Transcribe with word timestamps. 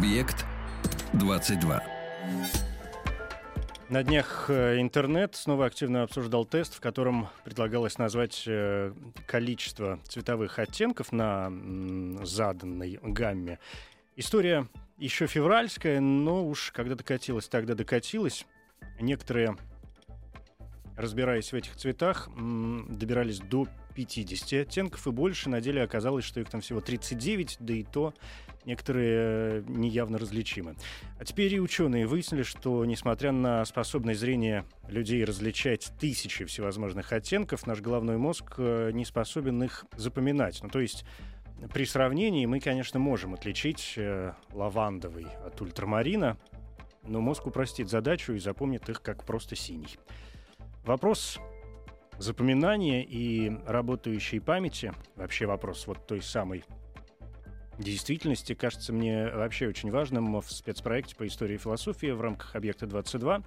Объект 0.00 0.46
22. 1.12 1.84
На 3.90 4.02
днях 4.02 4.46
э, 4.48 4.80
интернет 4.80 5.36
снова 5.36 5.66
активно 5.66 6.04
обсуждал 6.04 6.46
тест, 6.46 6.74
в 6.74 6.80
котором 6.80 7.28
предлагалось 7.44 7.98
назвать 7.98 8.44
э, 8.46 8.94
количество 9.26 10.00
цветовых 10.08 10.58
оттенков 10.58 11.12
на 11.12 11.52
заданной 12.22 12.98
гамме. 13.02 13.58
История 14.16 14.66
еще 14.96 15.26
февральская, 15.26 16.00
но 16.00 16.46
уж 16.46 16.72
когда 16.72 16.94
докатилась, 16.94 17.46
тогда 17.48 17.74
докатилась. 17.74 18.46
Некоторые, 19.00 19.58
разбираясь 20.96 21.52
в 21.52 21.54
этих 21.54 21.76
цветах, 21.76 22.30
добирались 22.34 23.40
до 23.40 23.68
50 23.94 24.66
оттенков 24.66 25.06
и 25.06 25.10
больше. 25.10 25.50
На 25.50 25.60
деле 25.60 25.82
оказалось, 25.82 26.24
что 26.24 26.40
их 26.40 26.48
там 26.48 26.62
всего 26.62 26.80
39, 26.80 27.58
да 27.60 27.74
и 27.74 27.82
то 27.82 28.14
некоторые 28.64 29.60
э, 29.60 29.62
неявно 29.66 30.18
различимы. 30.18 30.76
А 31.18 31.24
теперь 31.24 31.54
и 31.54 31.60
ученые 31.60 32.06
выяснили, 32.06 32.42
что 32.42 32.84
несмотря 32.84 33.32
на 33.32 33.64
способность 33.64 34.20
зрения 34.20 34.64
людей 34.88 35.24
различать 35.24 35.92
тысячи 35.98 36.44
всевозможных 36.44 37.12
оттенков, 37.12 37.66
наш 37.66 37.80
головной 37.80 38.16
мозг 38.16 38.54
э, 38.58 38.90
не 38.92 39.04
способен 39.04 39.62
их 39.62 39.84
запоминать. 39.96 40.60
Ну, 40.62 40.68
то 40.68 40.80
есть 40.80 41.04
при 41.72 41.84
сравнении 41.84 42.46
мы, 42.46 42.60
конечно, 42.60 42.98
можем 42.98 43.34
отличить 43.34 43.94
э, 43.96 44.32
лавандовый 44.52 45.26
от 45.44 45.60
ультрамарина, 45.60 46.38
но 47.02 47.20
мозг 47.20 47.46
упростит 47.46 47.88
задачу 47.88 48.32
и 48.32 48.38
запомнит 48.38 48.88
их 48.88 49.02
как 49.02 49.24
просто 49.24 49.56
синий. 49.56 49.98
Вопрос 50.84 51.38
запоминания 52.18 53.02
и 53.02 53.50
работающей 53.66 54.40
памяти, 54.40 54.92
вообще 55.16 55.46
вопрос 55.46 55.86
вот 55.86 56.06
той 56.06 56.22
самой 56.22 56.64
действительности 57.82 58.54
кажется 58.54 58.92
мне 58.92 59.30
вообще 59.30 59.68
очень 59.68 59.90
важным 59.90 60.40
в 60.40 60.50
спецпроекте 60.50 61.16
по 61.16 61.26
истории 61.26 61.54
и 61.54 61.58
философии 61.58 62.10
в 62.10 62.20
рамках 62.20 62.54
«Объекта 62.54 62.86
22». 62.86 63.44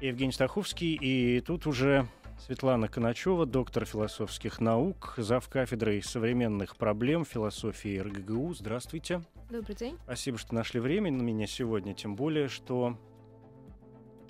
Евгений 0.00 0.32
Стаховский, 0.32 0.94
и 0.94 1.40
тут 1.40 1.66
уже 1.66 2.06
Светлана 2.46 2.88
Коначева, 2.88 3.46
доктор 3.46 3.84
философских 3.84 4.60
наук, 4.60 5.14
зав. 5.16 5.48
кафедрой 5.48 6.02
современных 6.02 6.76
проблем 6.76 7.24
философии 7.24 7.98
РГГУ. 7.98 8.54
Здравствуйте. 8.54 9.22
Добрый 9.50 9.74
день. 9.74 9.98
Спасибо, 10.04 10.38
что 10.38 10.54
нашли 10.54 10.78
время 10.78 11.10
на 11.10 11.22
меня 11.22 11.46
сегодня, 11.46 11.94
тем 11.94 12.14
более, 12.14 12.48
что 12.48 12.96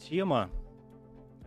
тема, 0.09 0.49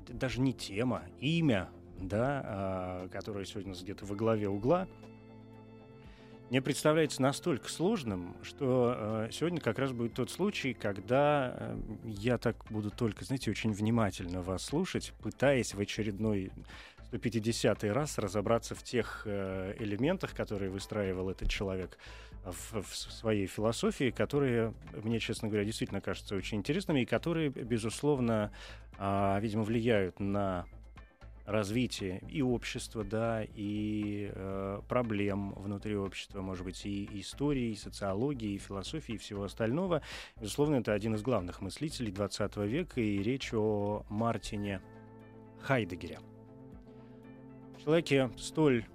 даже 0.08 0.40
не 0.40 0.54
тема, 0.54 1.04
имя, 1.20 1.70
да, 2.00 2.42
а, 2.46 3.08
которое 3.10 3.46
сегодня 3.46 3.74
где-то 3.74 4.06
во 4.06 4.16
главе 4.16 4.48
угла, 4.48 4.88
мне 6.52 6.62
представляется 6.62 7.22
настолько 7.22 7.70
сложным, 7.70 8.36
что 8.44 8.94
э, 8.98 9.30
сегодня 9.32 9.62
как 9.62 9.80
раз 9.80 9.94
будет 9.94 10.16
тот 10.16 10.30
случай, 10.30 10.74
когда 10.74 11.56
э, 11.56 11.78
я 12.04 12.38
так 12.38 12.58
буду 12.70 12.92
только, 12.92 13.24
знаете, 13.24 13.50
очень 13.50 13.72
внимательно 13.72 14.42
вас 14.42 14.66
слушать, 14.66 15.14
пытаясь 15.22 15.74
в 15.74 15.80
очередной 15.80 16.52
150 17.06 17.86
раз 17.86 18.18
разобраться 18.18 18.76
в 18.76 18.84
тех 18.84 19.22
э, 19.24 19.76
элементах, 19.80 20.34
которые 20.36 20.70
выстраивал 20.70 21.30
этот 21.30 21.50
человек 21.50 21.98
в, 22.44 22.82
в 22.82 22.96
своей 22.98 23.48
философии, 23.48 24.10
которые 24.12 24.74
мне, 24.92 25.22
честно 25.22 25.48
говоря, 25.48 25.64
действительно 25.64 26.02
кажутся 26.02 26.36
очень 26.36 26.58
интересными 26.58 27.00
и 27.00 27.06
которые, 27.06 27.48
безусловно, 27.48 28.52
э, 28.98 29.38
видимо, 29.40 29.64
влияют 29.64 30.20
на 30.20 30.66
развитие 31.52 32.22
и 32.30 32.42
общества, 32.42 33.04
да, 33.04 33.44
и 33.44 34.32
э, 34.34 34.82
проблем 34.88 35.54
внутри 35.58 35.96
общества, 35.96 36.42
может 36.42 36.66
быть, 36.66 36.86
и 36.86 37.08
истории, 37.20 37.72
и 37.72 37.76
социологии, 37.76 38.54
и 38.54 38.58
философии, 38.58 39.16
и 39.16 39.18
всего 39.18 39.44
остального. 39.44 40.02
Безусловно, 40.40 40.76
это 40.76 40.94
один 40.94 41.16
из 41.16 41.22
главных 41.22 41.62
мыслителей 41.62 42.12
20 42.12 42.58
века, 42.58 43.02
и 43.02 43.22
речь 43.22 43.54
о 43.54 44.06
Мартине 44.10 44.82
Хайдегере. 45.62 46.20
Человеке 47.84 48.32
столь 48.38 48.86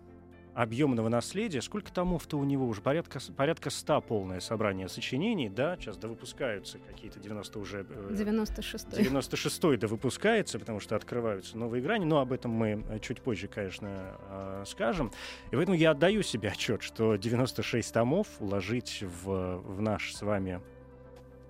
объемного 0.56 1.11
наследия. 1.11 1.61
Сколько 1.61 1.93
томов-то 1.93 2.39
у 2.39 2.44
него 2.44 2.67
уже? 2.67 2.81
Порядка, 2.81 3.21
порядка 3.37 3.69
ста 3.69 4.00
полное 4.00 4.41
собрание 4.41 4.89
сочинений, 4.89 5.50
да? 5.50 5.77
Сейчас 5.77 5.99
да 5.99 6.09
выпускаются 6.09 6.78
какие-то 6.78 7.21
90 7.21 7.59
уже... 7.59 7.83
96-й. 7.83 9.03
96-й 9.03 9.77
да 9.77 9.87
выпускается, 9.87 10.59
потому 10.59 10.81
что 10.81 10.97
открываются 10.97 11.59
новые 11.59 11.83
грани. 11.83 12.06
Но 12.06 12.21
об 12.21 12.33
этом 12.33 12.53
мы 12.53 12.83
э, 12.89 12.99
чуть 13.00 13.21
позже, 13.21 13.49
конечно, 13.49 14.17
э, 14.31 14.65
скажем. 14.67 15.12
И 15.50 15.56
поэтому 15.56 15.77
я 15.77 15.91
отдаю 15.91 16.22
себе 16.22 16.49
отчет, 16.49 16.83
что 16.83 17.17
96 17.17 17.93
томов 17.93 18.27
уложить 18.41 19.03
в, 19.03 19.59
в 19.59 19.83
наш 19.83 20.15
с 20.15 20.23
вами 20.23 20.62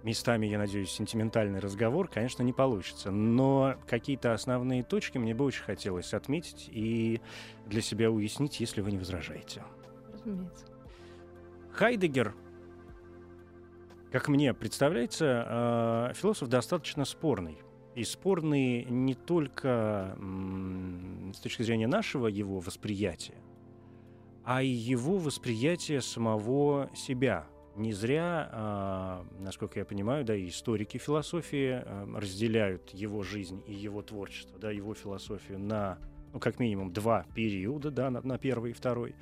местами, 0.07 0.47
я 0.47 0.57
надеюсь, 0.57 0.91
сентиментальный 0.91 1.59
разговор, 1.59 2.09
конечно, 2.09 2.43
не 2.43 2.55
получится. 2.55 3.11
Но 3.11 3.75
какие-то 3.87 4.33
основные 4.33 4.83
точки 4.83 5.19
мне 5.19 5.35
бы 5.35 5.45
очень 5.45 5.65
хотелось 5.65 6.15
отметить 6.15 6.69
и 6.71 7.21
для 7.67 7.83
себя 7.83 8.11
уяснить, 8.11 8.61
если 8.61 8.81
вы 8.81 8.93
не 8.93 8.99
возражаете. 8.99 9.65
Разумеется. 10.13 10.65
Хайдегер, 11.73 12.35
как 14.11 14.29
мне 14.29 14.55
представляется, 14.55 16.11
э, 16.11 16.15
философ 16.15 16.49
достаточно 16.49 17.05
спорный. 17.05 17.59
И 17.95 18.05
спорный 18.05 18.85
не 18.85 19.15
только 19.15 20.17
с 21.35 21.39
точки 21.41 21.63
зрения 21.63 21.87
нашего 21.87 22.27
его 22.27 22.61
восприятия, 22.61 23.35
а 24.45 24.63
и 24.63 24.69
его 24.69 25.17
восприятия 25.17 26.03
самого 26.03 26.91
себя, 26.95 27.47
не 27.77 27.93
зря, 27.93 28.49
а, 28.53 29.27
насколько 29.39 29.79
я 29.79 29.85
понимаю, 29.85 30.25
да, 30.25 30.35
и 30.35 30.49
историки 30.49 30.99
философии 30.99 31.83
а, 31.85 32.09
разделяют 32.17 32.91
его 32.91 33.23
жизнь 33.23 33.63
и 33.67 33.75
его 33.75 34.03
творчество, 34.03 34.59
да, 34.59 34.71
его 34.71 34.95
философию 34.95 35.59
на, 35.59 35.99
ну, 36.33 36.41
как 36.41 36.59
минимум, 36.59 36.93
два 36.93 37.25
периода, 37.35 37.91
да, 37.91 38.11
на, 38.11 38.21
на 38.23 38.39
первый 38.39 38.71
и 38.71 38.75
второй. 38.75 39.15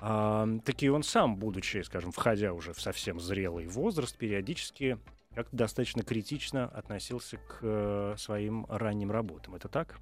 А, 0.00 0.48
так 0.64 0.82
и 0.82 0.88
он 0.88 1.02
сам, 1.02 1.36
будучи, 1.36 1.82
скажем, 1.82 2.12
входя 2.12 2.52
уже 2.52 2.72
в 2.72 2.80
совсем 2.80 3.20
зрелый 3.20 3.66
возраст, 3.66 4.16
периодически 4.16 4.98
как-то 5.34 5.56
достаточно 5.56 6.02
критично 6.02 6.66
относился 6.66 7.36
к 7.36 7.58
э, 7.62 8.14
своим 8.18 8.66
ранним 8.68 9.12
работам. 9.12 9.54
Это 9.54 9.68
так? 9.68 10.00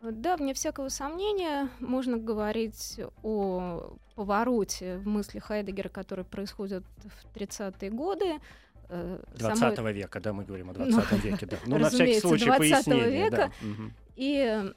Да, 0.00 0.36
вне 0.36 0.54
всякого 0.54 0.88
сомнения, 0.88 1.68
можно 1.78 2.16
говорить 2.16 3.00
о 3.22 3.96
повороте 4.14 4.96
в 4.98 5.06
мысли 5.06 5.38
Хайдегера, 5.38 5.90
который 5.90 6.24
происходит 6.24 6.84
в 7.04 7.36
30-е 7.36 7.90
годы. 7.90 8.40
20 8.88 9.62
э, 9.62 9.76
Самой... 9.76 9.92
века, 9.92 10.20
да, 10.20 10.32
мы 10.32 10.44
говорим 10.44 10.70
о 10.70 10.72
20 10.72 10.94
ну, 10.94 11.18
веке, 11.18 11.46
да. 11.46 11.56
Ну, 11.66 11.78
на 11.78 11.90
всякий 11.90 12.18
случай 12.18 12.46
20 12.46 12.58
пояснение. 12.58 13.24
Века. 13.24 13.36
Да. 13.36 13.74
И 14.16 14.72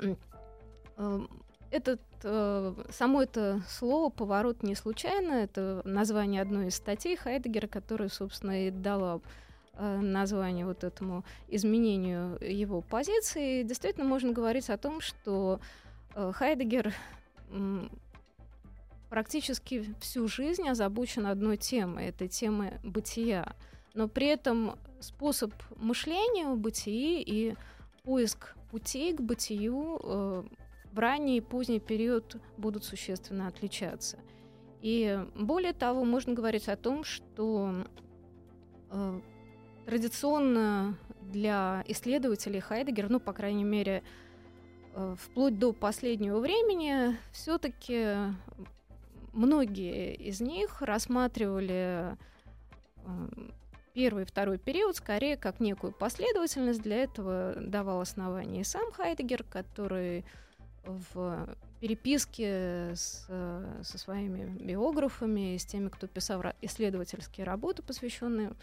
э, 0.98 1.20
этот, 1.72 2.02
э, 2.24 2.74
само 2.90 3.24
это 3.24 3.62
слово 3.68 4.10
«поворот» 4.10 4.62
не 4.62 4.76
случайно. 4.76 5.34
Это 5.34 5.82
название 5.86 6.42
одной 6.42 6.68
из 6.68 6.76
статей 6.76 7.16
Хайдегера, 7.16 7.68
которая, 7.68 8.10
собственно, 8.10 8.68
и 8.68 8.72
дала 8.72 9.22
название 9.78 10.66
вот 10.66 10.84
этому 10.84 11.24
изменению 11.48 12.38
его 12.42 12.82
позиции, 12.82 13.64
действительно 13.64 14.06
можно 14.06 14.32
говорить 14.32 14.70
о 14.70 14.78
том, 14.78 15.02
что 15.02 15.60
э, 16.16 16.32
Хайдегер 16.34 16.94
практически 19.10 19.94
всю 20.00 20.28
жизнь 20.28 20.68
озабочен 20.68 21.28
одной 21.28 21.58
темой, 21.58 22.08
этой 22.08 22.28
темой 22.28 22.74
бытия. 22.84 23.56
Но 23.94 24.08
при 24.08 24.28
этом 24.28 24.78
способ 25.00 25.54
мышления 25.76 26.48
о 26.48 26.56
бытии 26.56 27.22
и 27.22 27.56
поиск 28.04 28.56
путей 28.72 29.16
к 29.16 29.22
бытию 29.22 30.00
э, 30.04 30.44
в 30.92 31.00
ранний 31.00 31.38
и 31.38 31.42
поздний 31.42 31.80
период 31.80 32.38
будут 32.58 32.86
существенно 32.86 33.48
отличаться. 33.48 34.18
И 34.82 35.20
более 35.36 35.74
того, 35.74 36.04
можно 36.06 36.34
говорить 36.34 36.68
о 36.68 36.76
том, 36.76 37.04
что 37.04 37.86
Традиционно 39.86 40.98
для 41.22 41.84
исследователей 41.88 42.60
Хайдегер, 42.60 43.10
ну, 43.10 43.20
по 43.20 43.34
крайней 43.34 43.64
мере, 43.64 44.04
э, 44.94 45.16
вплоть 45.20 45.60
до 45.60 45.74
последнего 45.74 46.40
времени, 46.40 47.18
все-таки 47.32 48.16
многие 49.34 50.16
из 50.16 50.42
них 50.42 50.82
рассматривали 50.82 52.18
первый 53.94 54.24
и 54.24 54.26
второй 54.26 54.58
период 54.58 54.96
скорее 54.96 55.38
как 55.38 55.60
некую 55.60 55.94
последовательность. 55.94 56.82
Для 56.82 57.04
этого 57.04 57.56
давал 57.58 58.02
основание 58.02 58.62
и 58.62 58.64
сам 58.64 58.92
Хайдегер, 58.92 59.44
который 59.44 60.26
в 60.86 61.56
переписке 61.80 62.92
с, 62.96 63.26
со 63.28 63.98
своими 63.98 64.46
биографами, 64.64 65.58
с 65.58 65.66
теми, 65.66 65.90
кто 65.90 66.08
писал 66.08 66.44
исследовательские 66.62 67.46
работы, 67.46 67.84
посвященные 67.84 68.54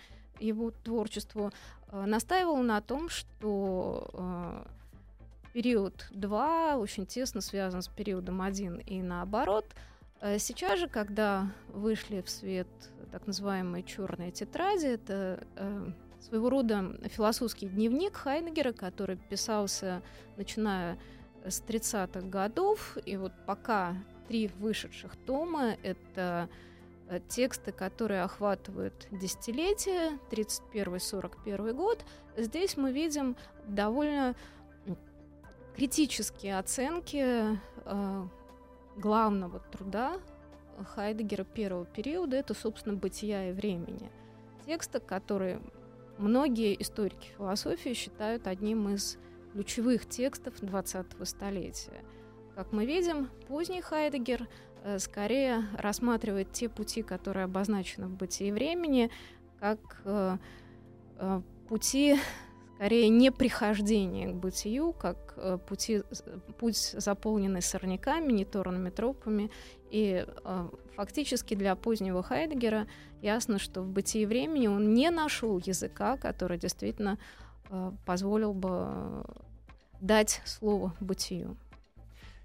его 0.41 0.71
творчеству, 0.71 1.53
э, 1.89 2.05
настаивал 2.07 2.57
на 2.59 2.81
том, 2.81 3.09
что 3.09 4.09
э, 4.13 4.65
период 5.53 6.07
2 6.11 6.77
очень 6.77 7.07
тесно 7.07 7.41
связан 7.41 7.83
с 7.83 7.89
периодом 7.89 8.43
1 8.43 8.79
и 8.79 9.03
наоборот. 9.03 9.67
Э, 10.21 10.39
сейчас 10.39 10.79
же, 10.79 10.89
когда 10.89 11.53
вышли 11.69 12.23
в 12.23 12.31
свет 12.31 12.69
так 13.13 13.27
называемые 13.27 13.83
черные 13.83 14.31
тетради, 14.31 14.87
это 14.87 15.45
своего 16.21 16.51
рода 16.51 16.97
философский 17.09 17.67
дневник 17.67 18.15
Хайнегера, 18.15 18.73
который 18.73 19.17
писался 19.17 20.03
начиная 20.37 20.99
с 21.45 21.63
30-х 21.63 22.21
годов. 22.29 22.99
И 23.05 23.17
вот 23.17 23.33
пока 23.47 23.97
три 24.29 24.49
вышедших 24.59 25.17
тома— 25.27 25.77
это 25.83 26.49
тексты, 27.19 27.73
которые 27.73 28.23
охватывают 28.23 29.09
десятилетия, 29.11 30.19
31-41 30.31 31.73
год. 31.73 32.05
Здесь 32.37 32.77
мы 32.77 32.93
видим 32.93 33.37
довольно 33.67 34.37
критические 35.75 36.59
оценки 36.59 37.59
э, 37.85 38.27
главного 38.97 39.61
труда 39.73 40.21
Хайдегера 40.95 41.45
первого 41.45 41.85
периода, 41.85 42.37
это, 42.37 42.55
собственно, 42.55 42.97
«Бытия 42.97 43.51
и 43.51 43.53
времени». 43.53 44.11
Текста, 44.67 45.01
которые 45.01 45.61
многие 46.19 46.81
историки 46.81 47.29
философии 47.37 47.95
считают 47.95 48.47
одним 48.47 48.89
из 48.89 49.19
ключевых 49.53 50.09
текстов 50.09 50.55
20-го 50.63 51.25
столетия. 51.25 52.05
Как 52.55 52.73
мы 52.73 52.85
видим, 52.85 53.31
поздний 53.49 53.81
Хайдегер 53.81 54.43
э, 54.43 54.47
скорее 54.99 55.65
рассматривает 55.77 56.53
те 56.53 56.69
пути, 56.69 57.03
которые 57.03 57.45
обозначены 57.45 58.07
в 58.07 58.15
бытии 58.15 58.51
времени, 58.53 59.11
как 59.59 59.79
э, 60.05 60.39
э, 61.17 61.43
пути 61.69 62.17
скорее 62.77 63.09
не 63.09 63.31
прихождения 63.31 64.29
к 64.29 64.35
бытию, 64.35 64.93
как 64.93 65.35
э, 65.37 65.59
пути, 65.59 66.03
путь, 66.59 66.95
заполненный 66.97 67.63
сорняками, 67.63 68.33
неторными 68.33 68.91
тропами. 68.91 69.51
И 69.91 70.25
э, 70.27 70.69
фактически 70.97 71.55
для 71.55 71.77
позднего 71.77 72.23
Хайдегера 72.23 72.87
ясно, 73.21 73.59
что 73.59 73.83
в 73.83 73.89
бытии 73.89 74.25
времени 74.25 74.67
он 74.67 74.95
не 74.95 75.11
нашел 75.11 75.59
языка, 75.59 76.17
который 76.17 76.59
действительно 76.59 77.19
Э, 77.71 77.93
позволил 78.05 78.53
бы 78.53 79.25
дать 80.01 80.43
слово 80.45 80.93
бытию. 81.01 81.57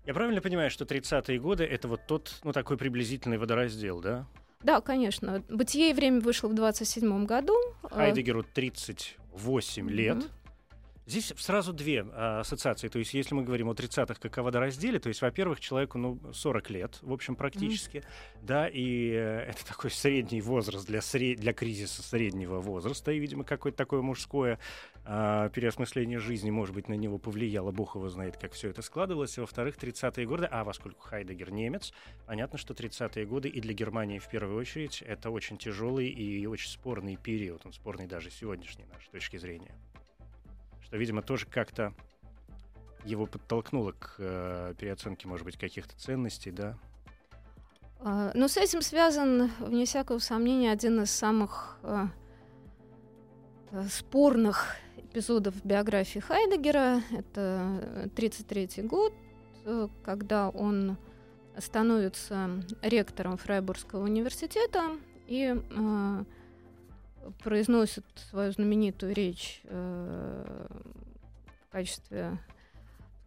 Я 0.06 0.14
правильно 0.14 0.42
понимаю, 0.42 0.70
что 0.70 0.86
30-е 0.86 1.40
годы 1.40 1.64
это 1.64 1.88
вот 1.88 2.02
тот, 2.08 2.40
ну, 2.44 2.54
такой 2.54 2.78
приблизительный 2.78 3.38
водораздел, 3.38 4.02
да? 4.02 4.28
Да, 4.62 4.82
конечно. 4.82 5.44
«Бытие 5.50 5.92
и 5.92 5.94
время» 5.94 6.22
вышло 6.22 6.48
в 6.48 6.56
27 6.56 7.26
году. 7.26 7.54
Э, 7.84 7.88
Хайдегеру 7.90 8.44
38 8.44 9.90
лет. 9.90 10.18
Mm-hmm. 10.18 10.30
Здесь 11.08 11.32
сразу 11.38 11.72
две 11.72 12.04
а, 12.14 12.40
ассоциации. 12.40 12.88
То 12.88 12.98
есть, 12.98 13.14
если 13.14 13.36
мы 13.36 13.44
говорим 13.44 13.70
о 13.70 13.74
30-х 13.74 14.16
как 14.16 14.38
о 14.40 14.44
водоразделе, 14.44 14.98
то 15.00 15.08
есть, 15.08 15.22
во-первых, 15.22 15.60
человеку 15.60 16.00
ну, 16.00 16.20
40 16.34 16.70
лет, 16.72 16.98
в 17.04 17.14
общем, 17.14 17.36
практически, 17.36 17.98
mm-hmm. 17.98 18.40
да, 18.42 18.68
и 18.68 19.12
э, 19.12 19.40
это 19.50 19.64
такой 19.68 19.92
средний 19.92 20.42
возраст 20.42 20.88
для, 20.88 21.02
сред... 21.02 21.40
для 21.40 21.54
кризиса 21.54 22.02
среднего 22.02 22.60
возраста, 22.60 23.12
и, 23.12 23.20
видимо, 23.20 23.44
какое-то 23.44 23.78
такое 23.78 24.02
мужское 24.02 24.58
а, 25.04 25.50
переосмысление 25.50 26.18
жизни, 26.18 26.50
может 26.50 26.74
быть, 26.74 26.90
на 26.90 26.96
него 26.96 27.20
повлияло, 27.20 27.72
бог 27.72 27.96
его 27.96 28.10
знает, 28.10 28.38
как 28.38 28.54
все 28.54 28.70
это 28.70 28.82
складывалось. 28.82 29.38
Во-вторых, 29.38 29.76
30-е 29.78 30.26
годы, 30.26 30.46
а 30.50 30.66
поскольку 30.66 31.04
Хайдегер 31.04 31.52
немец, 31.52 31.94
понятно, 32.26 32.58
что 32.58 32.74
30-е 32.74 33.28
годы 33.28 33.48
и 33.48 33.62
для 33.62 33.74
Германии 33.74 34.18
в 34.18 34.28
первую 34.28 34.58
очередь 34.58 35.04
это 35.04 35.30
очень 35.30 35.58
тяжелый 35.58 36.08
и 36.08 36.48
очень 36.48 36.70
спорный 36.70 37.16
период, 37.16 37.64
он 37.64 37.74
спорный 37.74 38.08
даже 38.08 38.32
сегодняшней 38.32 38.86
нашей 38.86 39.12
точки 39.12 39.38
зрения 39.38 39.76
что, 40.86 40.98
видимо, 40.98 41.22
тоже 41.22 41.48
как-то 41.48 41.94
его 43.04 43.26
подтолкнуло 43.26 43.92
к 43.94 44.16
э, 44.18 44.74
переоценке, 44.78 45.28
может 45.28 45.46
быть, 45.46 45.58
каких-то 45.58 45.96
ценностей, 45.98 46.52
да? 46.52 46.78
Uh, 48.00 48.32
ну, 48.36 48.48
с 48.48 48.58
этим 48.58 48.82
связан, 48.82 49.50
вне 49.60 49.86
всякого 49.86 50.20
сомнения, 50.20 50.72
один 50.72 51.02
из 51.02 51.12
самых 51.12 51.80
uh, 51.82 52.08
спорных 53.90 54.76
эпизодов 54.98 55.56
биографии 55.66 56.20
Хайдегера. 56.20 57.02
Это 57.12 57.80
1933 58.14 58.84
год, 58.84 59.14
э, 59.66 59.88
когда 60.04 60.50
он 60.50 60.98
становится 61.58 62.62
ректором 62.82 63.38
Фрайбургского 63.38 64.04
университета 64.04 64.98
и 65.28 65.46
uh, 65.46 66.26
произносит 67.44 68.06
свою 68.30 68.52
знаменитую 68.52 69.14
речь 69.14 69.62
э, 69.66 70.68
в 71.68 71.72
качестве 71.72 72.40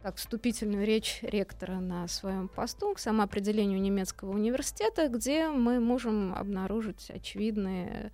как 0.01 0.15
вступительную 0.15 0.85
речь 0.85 1.19
ректора 1.21 1.79
на 1.79 2.07
своем 2.07 2.47
посту 2.47 2.93
к 2.93 2.99
самоопределению 2.99 3.81
немецкого 3.81 4.31
университета, 4.31 5.09
где 5.09 5.49
мы 5.49 5.79
можем 5.79 6.33
обнаружить 6.33 7.09
очевидные 7.09 8.11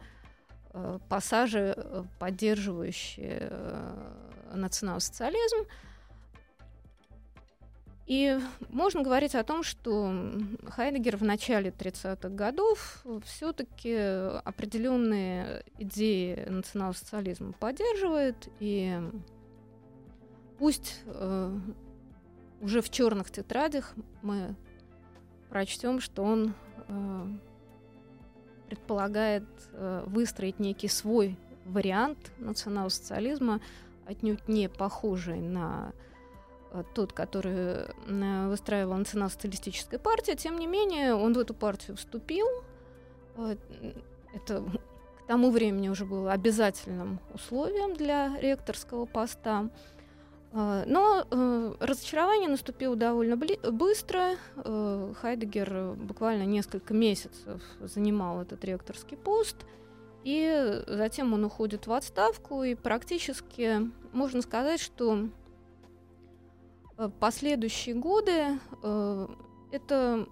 э, 0.74 1.00
пассажи, 1.10 1.76
э, 1.78 2.04
поддерживающие 2.18 3.38
э, 3.52 4.56
национал-социализм. 4.56 5.68
И 8.06 8.40
можно 8.70 9.02
говорить 9.02 9.34
о 9.34 9.44
том, 9.44 9.64
что 9.64 10.14
Хайдегер 10.68 11.18
в 11.18 11.24
начале 11.24 11.72
30-х 11.72 12.30
годов 12.30 13.04
все-таки 13.26 13.96
определенные 14.44 15.64
идеи 15.80 16.46
национал-социализма 16.48 17.54
поддерживает, 17.54 18.48
и 18.60 19.00
пусть 20.60 21.02
э, 21.08 21.60
уже 22.62 22.82
в 22.82 22.92
черных 22.92 23.32
тетрадях 23.32 23.96
мы 24.22 24.56
прочтем, 25.50 26.00
что 26.00 26.24
он 26.24 26.54
э, 26.88 27.28
предполагает 28.68 29.46
э, 29.72 30.04
выстроить 30.06 30.60
некий 30.60 30.90
свой 30.90 31.38
вариант 31.66 32.32
национал-социализма, 32.38 33.62
отнюдь 34.06 34.48
не 34.48 34.70
похожий 34.70 35.40
на 35.40 35.92
тот, 36.84 37.14
который 37.14 37.88
э, 38.08 38.48
выстраивал 38.48 38.96
национал-социалистическая 38.96 40.00
партия, 40.00 40.36
тем 40.36 40.58
не 40.58 40.68
менее 40.68 41.16
он 41.16 41.34
в 41.34 41.40
эту 41.40 41.54
партию 41.54 41.98
вступил. 41.98 42.48
Э, 43.38 43.56
это 44.34 44.64
к 45.24 45.28
тому 45.28 45.52
времени 45.52 45.90
уже 45.90 46.06
было 46.06 46.32
обязательным 46.32 47.20
условием 47.34 47.96
для 47.96 48.38
ректорского 48.40 49.06
поста. 49.06 49.70
Но 50.54 51.26
разочарование 51.82 52.48
наступило 52.48 52.96
довольно 52.96 53.36
быстро. 53.36 54.36
Хайдегер 54.56 55.96
буквально 55.96 56.44
несколько 56.44 56.94
месяцев 56.94 57.62
занимал 57.82 58.42
этот 58.42 58.64
ректорский 58.64 59.18
пост. 59.18 59.58
И 60.24 60.84
затем 60.88 61.34
он 61.34 61.44
уходит 61.44 61.88
в 61.88 61.92
отставку, 61.92 62.64
и 62.64 62.76
практически 62.76 63.92
можно 64.14 64.42
сказать, 64.42 64.80
что 64.80 65.28
Э, 65.28 65.45
последующие 67.20 67.96
годы 67.96 68.60
э, 68.84 69.28
это, 69.72 70.28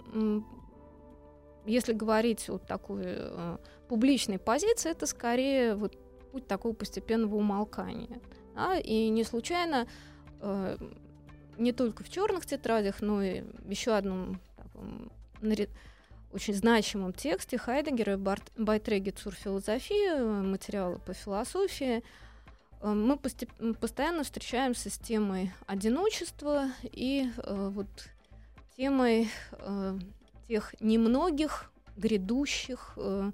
если 1.65 1.93
говорить 1.93 2.49
о 2.49 2.57
такой 2.57 3.03
э, 3.05 3.57
публичной 3.87 4.39
позиции, 4.39 4.91
это 4.91 5.05
скорее 5.05 5.75
вот 5.75 5.97
путь 6.31 6.47
такого 6.47 6.73
постепенного 6.73 7.35
умолкания. 7.35 8.19
Да? 8.55 8.77
И 8.77 9.09
не 9.09 9.23
случайно 9.23 9.87
не 11.57 11.71
только 11.71 12.03
в 12.03 12.09
черных 12.09 12.45
тетрадях, 12.45 12.99
но 12.99 13.23
и 13.23 13.43
еще 13.65 13.91
одном 13.91 14.41
таком, 14.57 15.09
очень 16.33 16.53
значимом 16.53 17.13
тексте 17.13 17.57
Хайдегера 17.57 18.19
«Байтреги 18.57 19.11
цур 19.11 19.33
философии», 19.33 20.41
материалы 20.41 20.99
по 20.99 21.13
философии, 21.13 21.97
Э, 21.97 22.01
мы 22.83 23.17
постоянно 23.17 24.23
встречаемся 24.23 24.89
с 24.89 24.97
темой 24.97 25.53
одиночества 25.67 26.67
и 26.83 27.29
э, 27.37 27.69
вот 27.73 27.87
темой 28.75 29.29
э, 29.51 29.99
тех 30.47 30.75
немногих 30.81 31.71
грядущих, 31.95 32.93
э, 32.97 33.31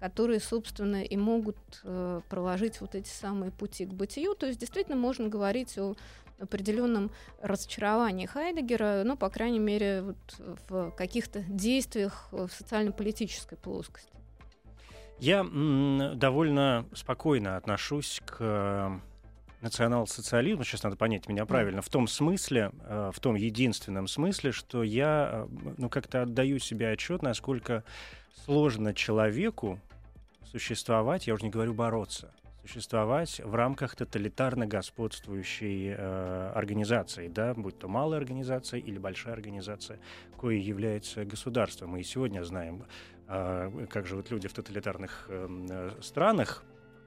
которые, 0.00 0.40
собственно, 0.40 1.04
и 1.04 1.16
могут 1.16 1.58
э, 1.84 2.22
проложить 2.28 2.80
вот 2.80 2.94
эти 2.94 3.08
самые 3.08 3.52
пути 3.52 3.84
к 3.84 3.92
бытию. 3.92 4.34
То 4.34 4.46
есть 4.46 4.58
действительно 4.58 4.96
можно 4.96 5.28
говорить 5.28 5.76
о 5.78 5.94
определенном 6.40 7.10
разочаровании 7.40 8.26
Хайдегера, 8.26 9.02
ну, 9.04 9.16
по 9.16 9.30
крайней 9.30 9.60
мере, 9.60 10.02
вот 10.02 10.16
в 10.68 10.90
каких-то 10.92 11.40
действиях 11.42 12.28
в 12.32 12.48
социально-политической 12.48 13.56
плоскости. 13.56 14.21
Я 15.22 15.44
довольно 15.44 16.84
спокойно 16.94 17.56
отношусь 17.56 18.20
к 18.26 18.38
э, 18.40 18.90
национал-социализму, 19.60 20.64
сейчас 20.64 20.82
надо 20.82 20.96
понять 20.96 21.28
меня 21.28 21.46
правильно, 21.46 21.80
в 21.80 21.88
том 21.88 22.08
смысле, 22.08 22.72
э, 22.82 23.12
в 23.14 23.20
том 23.20 23.36
единственном 23.36 24.08
смысле, 24.08 24.50
что 24.50 24.82
я 24.82 25.30
э, 25.32 25.74
ну, 25.78 25.88
как-то 25.88 26.22
отдаю 26.22 26.58
себе 26.58 26.88
отчет, 26.88 27.22
насколько 27.22 27.84
сложно 28.44 28.94
человеку 28.94 29.78
существовать, 30.44 31.28
я 31.28 31.34
уже 31.34 31.44
не 31.44 31.50
говорю 31.50 31.72
бороться, 31.72 32.32
существовать 32.62 33.40
в 33.44 33.54
рамках 33.54 33.94
тоталитарно 33.94 34.66
господствующей 34.66 35.94
э, 35.96 36.52
организации, 36.52 37.28
да, 37.28 37.54
будь 37.54 37.78
то 37.78 37.86
малая 37.86 38.18
организация 38.18 38.80
или 38.80 38.98
большая 38.98 39.34
организация, 39.34 40.00
кое 40.36 40.56
является 40.56 41.24
государством. 41.24 41.90
Мы 41.90 42.00
и 42.00 42.02
сегодня 42.02 42.42
знаем, 42.42 42.84
э, 43.32 43.86
как 43.90 44.06
живут 44.06 44.30
люди 44.30 44.48
в 44.48 44.52
тоталитарных 44.52 45.26
эм, 45.28 45.66
э, 45.70 45.90
странах, 46.00 46.64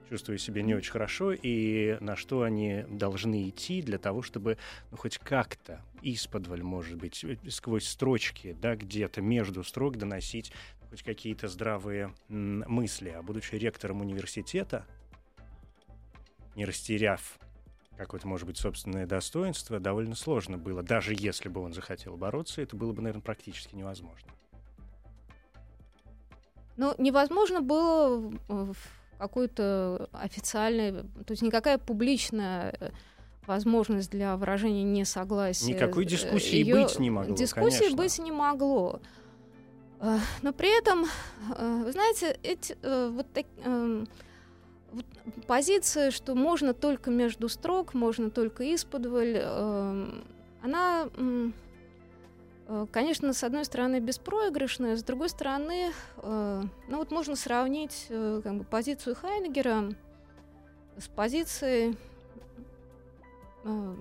чувствуя 0.09 0.37
себя 0.37 0.61
не 0.61 0.75
очень 0.75 0.91
хорошо, 0.91 1.31
и 1.31 1.97
на 1.99 2.15
что 2.15 2.43
они 2.43 2.85
должны 2.89 3.49
идти 3.49 3.81
для 3.81 3.97
того, 3.97 4.21
чтобы 4.21 4.57
ну, 4.91 4.97
хоть 4.97 5.17
как-то 5.17 5.81
исподволь, 6.01 6.63
может 6.63 6.97
быть, 6.97 7.23
э, 7.23 7.37
сквозь 7.49 7.87
строчки, 7.87 8.55
да, 8.61 8.75
где-то 8.75 9.21
между 9.21 9.63
строк 9.63 9.97
доносить 9.97 10.51
хоть 10.89 11.03
какие-то 11.03 11.47
здравые 11.47 12.13
мысли. 12.29 13.09
А 13.09 13.21
будучи 13.21 13.55
ректором 13.55 14.01
университета, 14.01 14.85
не 16.55 16.65
растеряв 16.65 17.39
какое-то, 17.97 18.27
может 18.27 18.47
быть, 18.47 18.57
собственное 18.57 19.05
достоинство, 19.05 19.79
довольно 19.79 20.15
сложно 20.15 20.57
было. 20.57 20.83
Даже 20.83 21.13
если 21.17 21.49
бы 21.49 21.61
он 21.61 21.73
захотел 21.73 22.17
бороться, 22.17 22.61
это 22.61 22.75
было 22.75 22.91
бы, 22.91 23.01
наверное, 23.01 23.21
практически 23.21 23.75
невозможно. 23.75 24.31
Ну, 26.77 26.93
невозможно 26.97 27.61
было 27.61 28.31
в 28.47 28.75
какой-то 29.17 30.09
официальной, 30.11 30.91
то 31.25 31.31
есть 31.31 31.41
никакая 31.41 31.77
публичная 31.77 32.75
э, 32.79 32.89
возможность 33.47 34.11
для 34.11 34.35
выражения 34.35 34.83
несогласия. 34.83 35.73
Никакой 35.73 36.03
э, 36.03 36.07
дискуссии 36.07 36.57
её- 36.57 36.83
быть 36.83 36.99
не 36.99 37.09
могло, 37.09 37.33
Дискуссии 37.35 37.79
конечно. 37.79 37.97
быть 37.97 38.19
не 38.19 38.31
могло. 38.31 38.99
Но 40.41 40.51
при 40.53 40.77
этом, 40.77 41.05
э, 41.57 41.81
вы 41.85 41.91
знаете, 41.93 42.37
эти 42.43 42.77
вот, 43.09 43.25
так- 43.33 43.45
эм, 43.63 44.05
вот 44.91 45.05
позиция, 45.47 46.11
что 46.11 46.35
можно 46.35 46.73
только 46.73 47.09
между 47.09 47.47
строк, 47.47 47.93
можно 47.93 48.29
только 48.29 48.75
исподволь, 48.75 49.37
эм, 49.41 50.25
она, 50.61 51.07
конечно, 52.91 53.33
с 53.33 53.43
одной 53.43 53.65
стороны 53.65 53.99
беспроигрышная, 53.99 54.95
с 54.95 55.03
другой 55.03 55.29
стороны, 55.29 55.91
э, 56.17 56.63
ну 56.87 56.97
вот 56.97 57.11
можно 57.11 57.35
сравнить 57.35 58.07
э, 58.09 58.41
как 58.43 58.57
бы, 58.57 58.63
позицию 58.63 59.15
Хайнегера 59.15 59.91
с 60.97 61.07
позицией 61.07 61.97
э, 63.63 63.95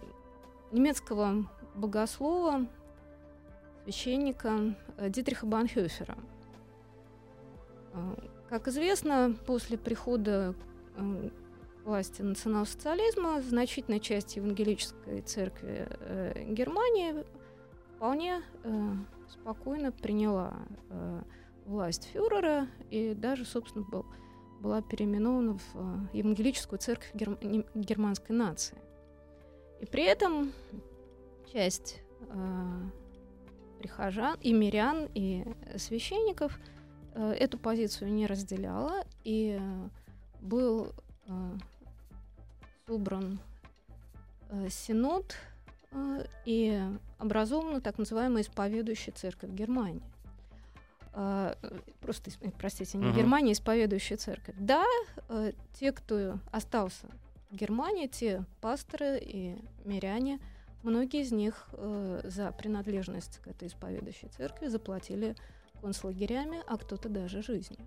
немецкого 0.72 1.46
богослова, 1.74 2.66
священника 3.84 4.74
э, 4.96 5.10
Дитриха 5.10 5.46
Банхёфера. 5.46 6.16
Э, 7.92 8.14
Как 8.48 8.68
известно, 8.68 9.36
после 9.46 9.76
прихода 9.76 10.54
э, 10.96 11.30
власти 11.84 12.22
национал-социализма 12.22 13.42
значительная 13.42 14.00
часть 14.00 14.36
евангелической 14.36 15.20
церкви 15.20 15.86
э, 15.90 16.44
Германии 16.48 17.24
вполне 17.96 18.42
э, 18.62 18.92
спокойно 19.28 19.92
приняла 19.92 20.54
э, 20.90 21.22
власть 21.66 22.08
фюрера 22.12 22.68
и 22.90 23.14
даже, 23.14 23.44
собственно, 23.44 23.84
был, 23.84 24.04
была 24.60 24.82
переименована 24.82 25.58
в 25.58 25.74
э, 25.74 26.16
евангелическую 26.18 26.78
церковь 26.78 27.10
герм- 27.14 27.38
германской 27.74 28.34
нации. 28.34 28.76
И 29.80 29.86
при 29.86 30.04
этом 30.04 30.52
часть 31.52 32.00
э, 32.20 32.90
прихожан 33.78 34.38
и 34.40 34.52
мирян 34.52 35.08
и 35.14 35.44
священников 35.76 36.58
э, 37.14 37.32
эту 37.32 37.58
позицию 37.58 38.12
не 38.12 38.26
разделяла 38.26 39.04
и 39.24 39.60
был 40.40 40.92
э, 41.26 41.32
собран 42.86 43.38
э, 44.50 44.68
синод 44.68 45.36
и 46.44 46.82
образована 47.18 47.80
так 47.80 47.98
называемая 47.98 48.42
исповедующая 48.42 49.14
церковь 49.14 49.50
Германии. 49.50 50.02
Э, 51.14 51.54
Просто, 52.00 52.30
простите, 52.58 52.98
не 52.98 53.06
Мгм. 53.06 53.16
Германия, 53.16 53.52
исповедующая 53.52 54.16
церковь. 54.16 54.54
Да, 54.58 54.84
э, 55.28 55.52
те, 55.78 55.92
кто 55.92 56.38
остался 56.50 57.06
в 57.50 57.56
Германии, 57.56 58.08
те 58.08 58.44
пасторы 58.60 59.18
и 59.20 59.56
миряне, 59.84 60.40
многие 60.82 61.22
из 61.22 61.32
них 61.32 61.68
э, 61.72 62.20
за 62.24 62.52
принадлежность 62.52 63.38
к 63.38 63.48
этой 63.48 63.68
исповедующей 63.68 64.28
церкви 64.28 64.66
заплатили 64.66 65.34
концлагерями, 65.80 66.62
а 66.66 66.76
кто-то 66.76 67.08
даже 67.08 67.42
жизнью. 67.42 67.80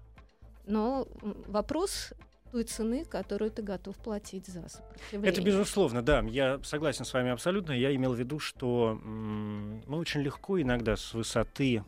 Но 0.65 1.07
вопрос 1.47 2.13
той 2.51 2.63
цены, 2.63 3.05
которую 3.05 3.51
ты 3.51 3.61
готов 3.61 3.95
платить 3.97 4.47
за 4.47 4.67
сопротивление. 4.67 5.31
Это 5.31 5.41
безусловно, 5.41 6.01
да. 6.01 6.23
Я 6.27 6.59
согласен 6.63 7.05
с 7.05 7.13
вами 7.13 7.31
абсолютно. 7.31 7.71
Я 7.71 7.95
имел 7.95 8.13
в 8.13 8.19
виду, 8.19 8.39
что 8.39 8.99
мы 9.03 9.97
очень 9.97 10.21
легко 10.21 10.61
иногда 10.61 10.95
с 10.95 11.13
высоты 11.13 11.83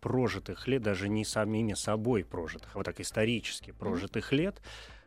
прожитых 0.00 0.68
лет, 0.68 0.82
даже 0.82 1.08
не 1.08 1.24
самими 1.24 1.74
собой 1.74 2.24
прожитых, 2.24 2.70
а 2.74 2.78
вот 2.78 2.84
так 2.84 3.00
исторически 3.00 3.72
прожитых 3.72 4.32
лет, 4.32 4.60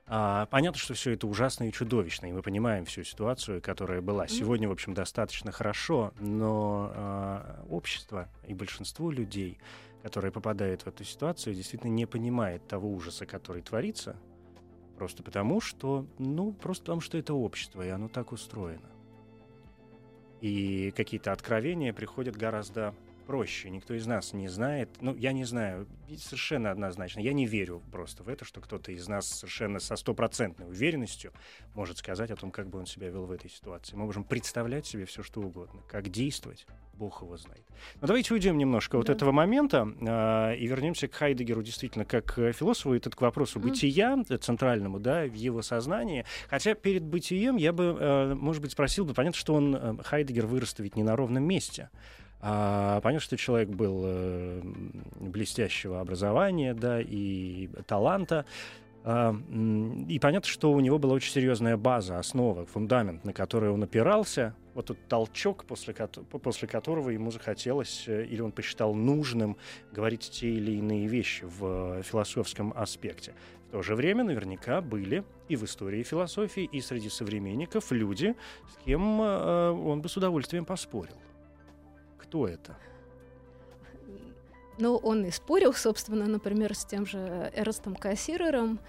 а, 0.05 0.47
понятно, 0.47 0.79
что 0.79 0.93
все 0.93 1.11
это 1.11 1.27
ужасно 1.27 1.63
и 1.63 1.71
чудовищно, 1.71 2.25
и 2.25 2.31
мы 2.31 2.41
понимаем 2.41 2.85
всю 2.85 3.03
ситуацию, 3.03 3.61
которая 3.61 4.01
была. 4.01 4.27
Сегодня, 4.27 4.67
в 4.67 4.71
общем, 4.71 4.93
достаточно 4.93 5.51
хорошо, 5.51 6.13
но 6.19 6.91
а, 6.93 7.65
общество 7.69 8.27
и 8.45 8.53
большинство 8.53 9.11
людей, 9.11 9.59
которые 10.01 10.31
попадают 10.31 10.81
в 10.81 10.87
эту 10.87 11.05
ситуацию, 11.05 11.55
действительно 11.55 11.91
не 11.91 12.05
понимает 12.05 12.67
того 12.67 12.91
ужаса, 12.91 13.25
который 13.25 13.61
творится, 13.61 14.17
Просто 14.97 15.23
потому, 15.23 15.59
что, 15.59 16.05
ну, 16.19 16.51
просто 16.53 16.83
потому, 16.83 17.01
что 17.01 17.17
это 17.17 17.33
общество, 17.33 17.85
и 17.85 17.89
оно 17.89 18.07
так 18.07 18.31
устроено. 18.31 18.89
И 20.41 20.91
какие-то 20.95 21.31
откровения 21.31 21.93
приходят 21.93 22.35
гораздо 22.35 22.93
проще. 23.25 23.69
Никто 23.69 23.93
из 23.93 24.05
нас 24.05 24.33
не 24.33 24.47
знает. 24.47 24.89
Ну, 25.01 25.15
я 25.15 25.31
не 25.31 25.45
знаю, 25.45 25.87
совершенно 26.17 26.71
однозначно. 26.71 27.21
Я 27.21 27.33
не 27.33 27.45
верю 27.45 27.81
просто 27.91 28.23
в 28.23 28.29
это, 28.29 28.45
что 28.45 28.61
кто-то 28.61 28.91
из 28.91 29.07
нас 29.07 29.27
совершенно 29.27 29.79
со 29.79 29.95
стопроцентной 29.95 30.67
уверенностью 30.67 31.31
может 31.73 31.97
сказать 31.97 32.31
о 32.31 32.35
том, 32.35 32.51
как 32.51 32.67
бы 32.67 32.79
он 32.79 32.85
себя 32.85 33.09
вел 33.09 33.25
в 33.25 33.31
этой 33.31 33.49
ситуации. 33.49 33.95
Мы 33.95 34.05
можем 34.05 34.23
представлять 34.23 34.85
себе 34.85 35.05
все, 35.05 35.23
что 35.23 35.41
угодно. 35.41 35.81
Как 35.87 36.09
действовать, 36.09 36.67
Бог 36.93 37.21
его 37.21 37.35
знает. 37.37 37.63
Но 38.01 38.07
давайте 38.07 38.33
уйдем 38.33 38.57
немножко 38.57 38.97
от 38.97 39.07
Да. 39.07 39.13
этого 39.13 39.31
момента 39.31 39.87
а, 40.01 40.53
и 40.53 40.67
вернемся 40.67 41.07
к 41.07 41.13
Хайдегеру 41.15 41.63
действительно 41.63 42.05
как 42.05 42.37
э, 42.37 42.51
философу, 42.51 42.93
и 42.93 42.97
этот 42.97 43.15
к 43.15 43.21
вопросу 43.21 43.59
Мгм. 43.59 43.69
бытия 43.69 44.17
э, 44.29 44.37
центральному, 44.37 44.99
да, 44.99 45.25
в 45.25 45.33
его 45.33 45.61
сознании. 45.61 46.25
Хотя 46.49 46.75
перед 46.75 47.03
бытием 47.03 47.55
я 47.57 47.73
бы, 47.73 47.97
э, 47.99 48.33
может 48.35 48.61
быть, 48.61 48.71
спросил 48.71 49.05
бы, 49.05 49.13
понятно, 49.13 49.37
что 49.37 49.53
он, 49.55 49.75
э, 49.75 49.95
Хайдегер, 50.03 50.45
вырос 50.45 50.75
ведь 50.77 50.95
не 50.95 51.03
на 51.03 51.15
ровном 51.15 51.43
месте. 51.43 51.89
А, 52.45 52.99
понятно, 53.01 53.23
что 53.23 53.37
человек 53.37 53.69
был 53.69 54.01
э, 54.05 54.61
блестящего 55.21 56.01
образования, 56.01 56.73
да, 56.73 56.99
и 57.01 57.69
таланта. 57.87 58.45
А, 59.05 59.35
и 60.07 60.19
понятно, 60.19 60.49
что 60.49 60.71
у 60.71 60.79
него 60.79 60.97
была 60.97 61.13
очень 61.13 61.31
серьезная 61.31 61.75
база, 61.75 62.19
основа, 62.19 62.65
фундамент, 62.65 63.25
на 63.25 63.33
который 63.33 63.69
он 63.69 63.83
опирался. 63.83 64.55
Вот 64.73 64.87
тот 64.87 64.97
толчок, 65.07 65.65
после, 65.65 65.93
после 65.93 66.67
которого 66.67 67.09
ему 67.09 67.29
захотелось, 67.29 68.05
э, 68.07 68.25
или 68.25 68.41
он 68.41 68.51
посчитал 68.51 68.93
нужным 68.93 69.57
говорить 69.91 70.29
те 70.31 70.49
или 70.49 70.71
иные 70.71 71.07
вещи 71.07 71.43
в 71.43 71.99
э, 71.99 72.03
философском 72.03 72.73
аспекте. 72.75 73.33
В 73.67 73.71
то 73.71 73.81
же 73.81 73.95
время 73.95 74.23
наверняка 74.23 74.81
были 74.81 75.23
и 75.49 75.57
в 75.57 75.63
истории 75.65 76.01
философии, 76.03 76.63
и 76.63 76.79
среди 76.79 77.09
современников 77.09 77.91
люди, 77.91 78.35
с 78.71 78.85
кем 78.85 79.21
э, 79.21 79.69
он 79.71 80.01
бы 80.01 80.07
с 80.07 80.15
удовольствием 80.15 80.63
поспорил. 80.63 81.17
Кто 82.17 82.47
это? 82.47 82.77
Ну, 84.79 84.95
он 84.97 85.25
и 85.25 85.31
спорил, 85.31 85.73
собственно, 85.73 86.25
например, 86.25 86.73
с 86.75 86.85
тем 86.85 87.05
же 87.05 87.51
Эрстом 87.55 87.95
Кассирером, 87.95 88.79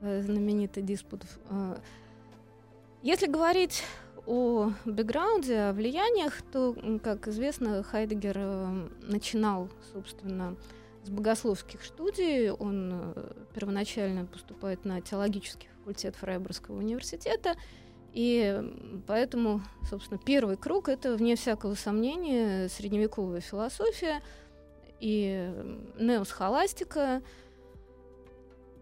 э, 0.00 0.22
знаменитый 0.22 0.82
диспут. 0.82 1.24
Э, 1.50 1.76
Если 3.02 3.26
говорить 3.26 3.82
о 4.26 4.72
бэкграунде, 4.84 5.58
о 5.58 5.72
влияниях, 5.72 6.40
то, 6.52 6.74
как 7.02 7.28
известно, 7.28 7.82
Хайдегер 7.82 8.36
э, 8.38 8.88
начинал, 9.02 9.68
собственно, 9.92 10.56
с 11.04 11.10
богословских 11.10 11.84
студий. 11.84 12.50
Он 12.50 13.14
первоначально 13.54 14.26
поступает 14.26 14.84
на 14.84 15.00
теологический 15.00 15.68
факультет 15.78 16.16
Фрайбургского 16.16 16.76
университета, 16.76 17.56
и 18.12 19.02
поэтому, 19.06 19.62
собственно, 19.88 20.18
первый 20.18 20.56
круг— 20.56 20.88
это, 20.90 21.14
вне 21.14 21.36
всякого 21.36 21.74
сомнения, 21.74 22.68
средневековая 22.68 23.40
философия— 23.40 24.22
и 25.00 25.52
неосхоластика. 25.98 27.22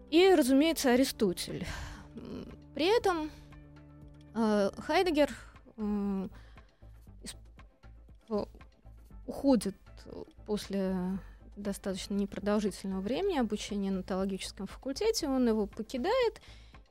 и, 0.09 0.33
разумеется, 0.35 0.91
Аристотель. 0.91 1.65
При 2.75 2.85
этом 2.97 3.31
э, 4.35 4.71
Хайдегер 4.77 5.29
э, 5.77 6.27
уходит 9.25 9.75
после 10.45 10.95
достаточно 11.55 12.13
непродолжительного 12.13 13.01
времени 13.01 13.37
обучения 13.37 13.91
на 13.91 14.03
теологическом 14.03 14.67
факультете, 14.67 15.27
он 15.27 15.47
его 15.47 15.67
покидает, 15.67 16.41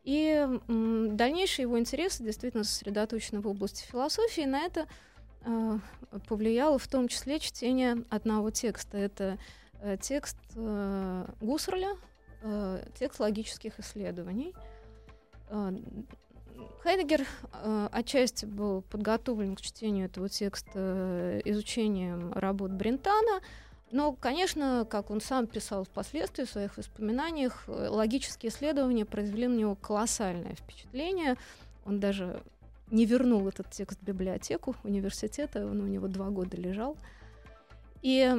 и 0.05 0.47
дальнейшие 0.69 1.65
его 1.65 1.79
интересы 1.79 2.23
действительно 2.23 2.65
сосредоточены 2.65 3.41
в 3.41 3.49
области 3.49 3.85
философии. 3.85 4.43
На 4.43 4.65
это 4.65 4.87
повлияло 6.27 6.79
в 6.79 6.89
том 6.89 7.09
числе 7.09 7.39
чтение 7.39 8.05
одного 8.11 8.51
текста. 8.51 8.97
Это 8.99 9.39
э, 9.81 9.97
текст 10.01 10.39
э, 10.57 11.27
Гусарля, 11.41 11.97
э, 12.43 12.85
текст 12.99 13.21
логических 13.21 13.79
исследований. 13.79 14.55
Э, 15.51 15.73
Хайдегер 16.83 17.27
э, 17.53 17.89
отчасти 17.93 18.47
был 18.47 18.83
подготовлен 18.83 19.57
к 19.57 19.61
чтению 19.61 20.07
этого 20.07 20.29
текста 20.29 20.71
э, 20.75 21.41
изучением 21.45 22.33
работ 22.33 22.71
Брентана, 22.73 23.41
но, 23.91 24.13
конечно, 24.13 24.87
как 24.89 25.11
он 25.11 25.21
сам 25.21 25.47
писал 25.47 25.85
впоследствии 25.85 26.45
в 26.45 26.51
своих 26.51 26.77
воспоминаниях, 26.77 27.65
э, 27.67 27.89
логические 27.89 28.51
исследования 28.51 29.05
произвели 29.05 29.49
на 29.49 29.57
него 29.57 29.75
колоссальное 29.75 30.55
впечатление. 30.55 31.37
Он 31.85 32.01
даже 32.01 32.43
не 32.91 33.07
вернул 33.07 33.47
этот 33.49 33.71
текст 33.71 34.01
в 34.01 34.05
библиотеку 34.05 34.77
университета, 34.85 35.67
он 35.67 35.81
у 35.81 35.87
него 35.87 36.09
два 36.09 36.31
года 36.31 36.57
лежал. 36.57 36.97
И, 38.01 38.33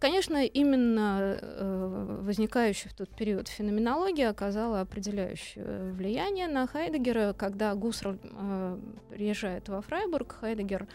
конечно, 0.00 0.44
именно 0.44 1.38
э, 1.40 2.18
возникающая 2.22 2.90
в 2.90 2.94
тот 2.94 3.10
период 3.10 3.46
феноменология 3.46 4.28
оказала 4.28 4.80
определяющее 4.80 5.92
влияние 5.92 6.48
на 6.48 6.66
Хайдегера. 6.66 7.32
Когда 7.32 7.76
Гусарль 7.76 8.18
э, 8.22 8.78
приезжает 9.10 9.68
во 9.68 9.82
Фрайбург, 9.82 10.32
Хайдегер 10.40 10.88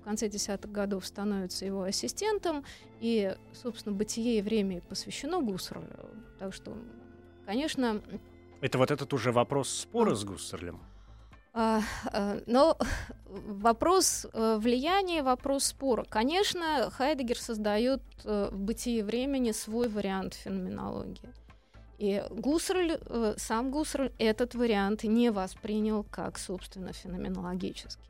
в 0.00 0.04
конце 0.04 0.30
десятых 0.30 0.72
годов 0.72 1.04
становится 1.04 1.66
его 1.66 1.82
ассистентом, 1.82 2.64
и, 3.00 3.36
собственно, 3.52 3.94
«Бытие 3.94 4.38
и 4.38 4.42
время» 4.42 4.80
посвящено 4.80 5.42
Гуссерлю. 5.42 5.88
Так 6.38 6.54
что, 6.54 6.74
конечно... 7.44 8.00
Это 8.62 8.78
вот 8.78 8.90
этот 8.90 9.12
уже 9.12 9.32
вопрос 9.32 9.68
спора 9.68 10.14
с 10.14 10.24
Гуссерлем? 10.24 10.80
А, 11.56 11.82
а, 12.06 12.40
но 12.46 12.76
вопрос 13.26 14.26
э, 14.32 14.58
влияния, 14.60 15.22
вопрос 15.22 15.66
спора. 15.66 16.04
Конечно, 16.08 16.90
Хайдегер 16.90 17.38
создает 17.38 18.02
э, 18.24 18.48
в 18.50 18.58
бытии 18.58 19.02
времени 19.02 19.52
свой 19.52 19.88
вариант 19.88 20.34
феноменологии. 20.34 21.32
И 21.98 22.24
Гуссерль, 22.28 22.98
э, 23.00 23.34
сам 23.36 23.70
Гуссерль 23.70 24.10
этот 24.18 24.56
вариант 24.56 25.04
не 25.04 25.30
воспринял 25.30 26.04
как, 26.10 26.38
собственно, 26.38 26.92
феноменологический. 26.92 28.02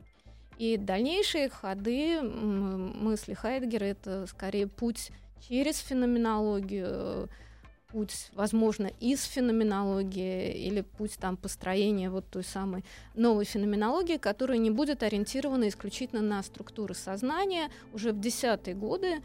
И 0.57 0.77
дальнейшие 0.77 1.49
ходы 1.49 2.21
мысли 2.21 3.35
Хайдегера— 3.35 3.83
это 3.85 4.25
скорее 4.25 4.67
путь 4.67 5.11
через 5.47 5.77
феноменологию, 5.77 7.29
путь, 7.95 8.29
возможно, 8.33 8.91
из 8.99 9.23
феноменологии 9.23 10.51
или 10.51 10.81
путь 10.81 11.17
там 11.17 11.37
построения 11.37 12.09
вот 12.09 12.25
той 12.29 12.43
самой 12.43 12.83
новой 13.13 13.45
феноменологии, 13.45 14.17
которая 14.17 14.57
не 14.57 14.69
будет 14.69 15.01
ориентирована 15.01 15.69
исключительно 15.69 16.21
на 16.21 16.43
структуры 16.43 16.93
сознания. 16.93 17.71
Уже 17.93 18.11
в 18.11 18.19
десятые 18.19 18.75
годы, 18.75 19.21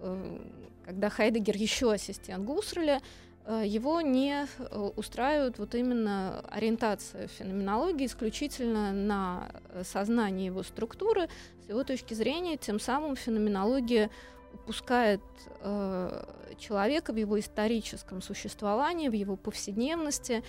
э, 0.00 0.38
когда 0.86 1.10
Хайдегер 1.10 1.54
еще 1.54 1.92
ассистент 1.92 2.46
Гусреля, 2.46 3.02
э, 3.44 3.64
его 3.66 4.00
не 4.00 4.46
э, 4.46 4.90
устраивает 4.96 5.58
вот 5.58 5.74
именно 5.74 6.40
ориентация 6.48 7.28
феноменологии 7.28 8.06
исключительно 8.06 8.90
на 8.92 9.50
сознание 9.82 10.46
его 10.46 10.62
структуры. 10.62 11.28
С 11.66 11.68
его 11.68 11.84
точки 11.84 12.14
зрения, 12.14 12.56
тем 12.56 12.80
самым 12.80 13.16
феноменология 13.16 14.08
упускает 14.54 15.20
э, 15.60 16.24
человека 16.58 17.12
в 17.12 17.16
его 17.16 17.38
историческом 17.38 18.22
существовании, 18.22 19.08
в 19.08 19.14
его 19.14 19.36
повседневности. 19.36 20.42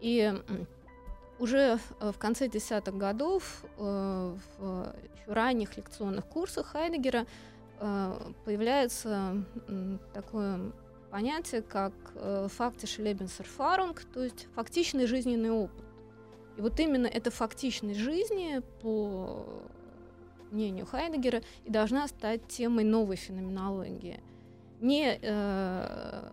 И 0.00 0.32
уже 1.38 1.78
в 2.00 2.18
конце 2.18 2.48
десятых 2.48 2.96
годов 2.96 3.64
э, 3.78 4.36
в 4.58 4.94
еще 5.22 5.32
ранних 5.32 5.76
лекционных 5.76 6.26
курсах 6.26 6.66
Хайдегера 6.66 7.26
э, 7.80 8.32
появляется 8.44 9.44
э, 9.68 9.98
такое 10.12 10.72
понятие, 11.10 11.62
как 11.62 11.92
э, 12.14 12.48
фактиш 12.50 12.98
Лебенсерфарунг, 12.98 14.02
то 14.12 14.22
есть 14.22 14.48
фактичный 14.54 15.06
жизненный 15.06 15.50
опыт. 15.50 15.84
И 16.56 16.60
вот 16.60 16.78
именно 16.80 17.06
эта 17.06 17.30
фактичность 17.30 17.98
жизни 17.98 18.62
по 18.82 19.46
мнению 20.52 20.86
Хайдегера, 20.86 21.42
и 21.64 21.70
должна 21.70 22.06
стать 22.08 22.46
темой 22.48 22.84
новой 22.84 23.16
феноменологии. 23.16 24.20
Не 24.80 25.18
э, 25.20 26.30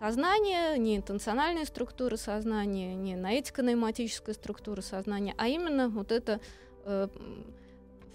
сознание, 0.00 0.78
не 0.78 0.96
интенциональные 0.96 1.66
структуры 1.66 2.16
сознания, 2.16 2.94
не 2.94 3.16
наэтико-нейматическая 3.16 4.34
структура 4.34 4.80
сознания, 4.80 5.34
а 5.38 5.48
именно 5.48 5.88
вот 5.88 6.12
эта 6.12 6.40
э, 6.84 7.08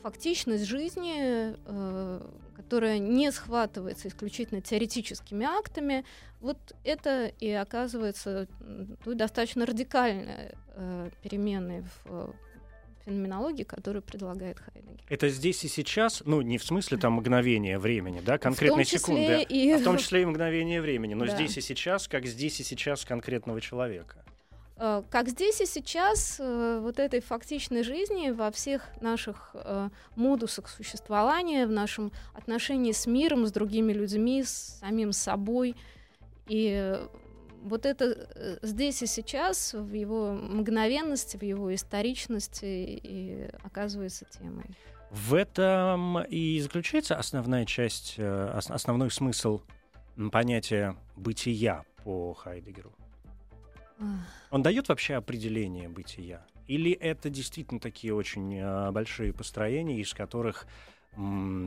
фактичность 0.01 0.65
жизни, 0.65 1.55
э, 1.65 2.21
которая 2.55 2.99
не 2.99 3.31
схватывается 3.31 4.07
исключительно 4.07 4.61
теоретическими 4.61 5.45
актами, 5.45 6.05
вот 6.39 6.57
это 6.83 7.27
и 7.39 7.49
оказывается 7.51 8.47
ну, 8.59 9.13
достаточно 9.15 9.65
радикальной 9.65 10.51
э, 10.75 11.09
переменой 11.21 11.83
в 12.05 12.33
феноменологии, 13.05 13.63
которую 13.63 14.01
предлагает 14.01 14.59
Хайдегер. 14.59 15.03
Это 15.09 15.29
здесь 15.29 15.63
и 15.63 15.67
сейчас, 15.67 16.23
ну, 16.25 16.41
не 16.41 16.57
в 16.57 16.63
смысле 16.63 16.97
там 16.97 17.13
мгновения 17.13 17.77
времени, 17.79 18.21
да, 18.25 18.37
конкретной 18.37 18.85
секунды, 18.85 19.43
и... 19.43 19.71
а 19.71 19.77
в 19.77 19.83
том 19.83 19.97
числе 19.97 20.21
и 20.21 20.25
мгновение 20.25 20.81
времени, 20.81 21.13
но 21.13 21.25
да. 21.25 21.35
здесь 21.35 21.57
и 21.57 21.61
сейчас, 21.61 22.07
как 22.07 22.25
здесь 22.25 22.59
и 22.59 22.63
сейчас 22.63 23.05
конкретного 23.05 23.61
человека. 23.61 24.23
Э, 24.77 25.03
как 25.09 25.29
здесь 25.29 25.61
и 25.61 25.65
сейчас 25.65 26.37
э, 26.39 26.79
вот 26.81 26.99
этой 26.99 27.21
фактичной 27.21 27.83
жизни 27.83 28.31
во 28.31 28.51
всех 28.51 28.89
наших 29.01 29.51
э, 29.53 29.89
модусах 30.15 30.69
существования, 30.69 31.67
в 31.67 31.71
нашем 31.71 32.11
отношении 32.33 32.91
с 32.91 33.05
миром, 33.05 33.45
с 33.45 33.51
другими 33.51 33.93
людьми, 33.93 34.43
с 34.43 34.79
самим 34.79 35.11
собой 35.11 35.75
и 36.47 36.99
вот 37.63 37.85
это 37.85 38.27
э, 38.35 38.57
здесь 38.61 39.01
и 39.01 39.05
сейчас, 39.05 39.73
в 39.73 39.93
его 39.93 40.33
мгновенности, 40.33 41.37
в 41.37 41.43
его 41.43 41.73
историчности 41.73 42.65
и 42.65 43.47
оказывается 43.63 44.25
темой. 44.25 44.65
В 45.11 45.33
этом 45.33 46.23
и 46.23 46.59
заключается 46.59 47.15
основная 47.15 47.65
часть, 47.65 48.15
э, 48.17 48.59
основной 48.69 49.11
смысл 49.11 49.61
понятия 50.31 50.95
бытия 51.15 51.83
по 52.03 52.33
Хайдегеру. 52.33 52.93
Он 54.51 54.61
дает 54.61 54.89
вообще 54.89 55.15
определение 55.15 55.87
бытия? 55.87 56.45
Или 56.67 56.91
это 56.91 57.29
действительно 57.29 57.79
такие 57.79 58.13
очень 58.13 58.57
э, 58.57 58.91
большие 58.91 59.33
построения, 59.33 59.99
из 59.99 60.13
которых 60.13 60.67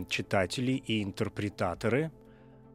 читатели 0.08 0.72
и 0.72 1.04
интерпретаторы 1.04 2.10